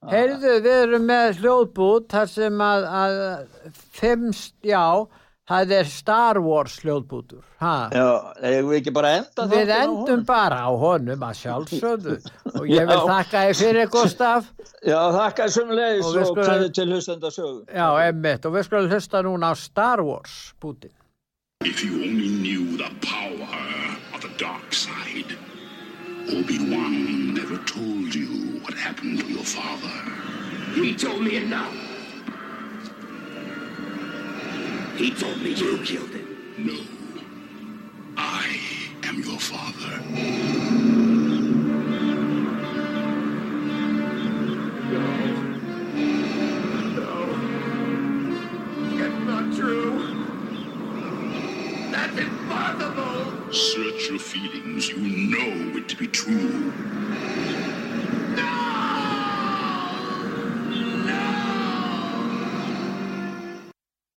[0.05, 0.09] Ha.
[0.13, 3.19] Heyrðu, við erum með hljóðbút þar sem að, að
[3.97, 4.86] fimmst, já,
[5.49, 7.43] það er Star Wars hljóðbútur.
[7.61, 7.73] Ha?
[7.93, 8.05] Já,
[8.41, 10.25] eigum við ekki bara enda Við þáttinn á endum honum?
[10.25, 12.15] bara á honum að sjálfsögðu
[12.59, 14.51] og ég vil þakka þér fyrir Gustaf.
[14.85, 17.63] Já, þakka sem leiðis Og við og hverju til hlustenda sögu.
[17.69, 20.93] Já, emmitt, og við skulum hlusta núna á Star Wars bútin.
[21.63, 25.37] If you only knew the power of the dark side,
[26.29, 29.93] Obi-Wan never told you what happened to your father.
[30.75, 31.94] He told me enough.
[34.97, 36.55] He told me you killed him.
[36.57, 36.79] No.
[38.17, 38.59] I
[39.03, 40.01] am your father.
[48.97, 50.27] That's not true.
[51.91, 53.53] That's impossible.
[53.53, 54.89] Search your feelings.
[54.89, 54.97] You
[55.29, 56.73] know it to be true.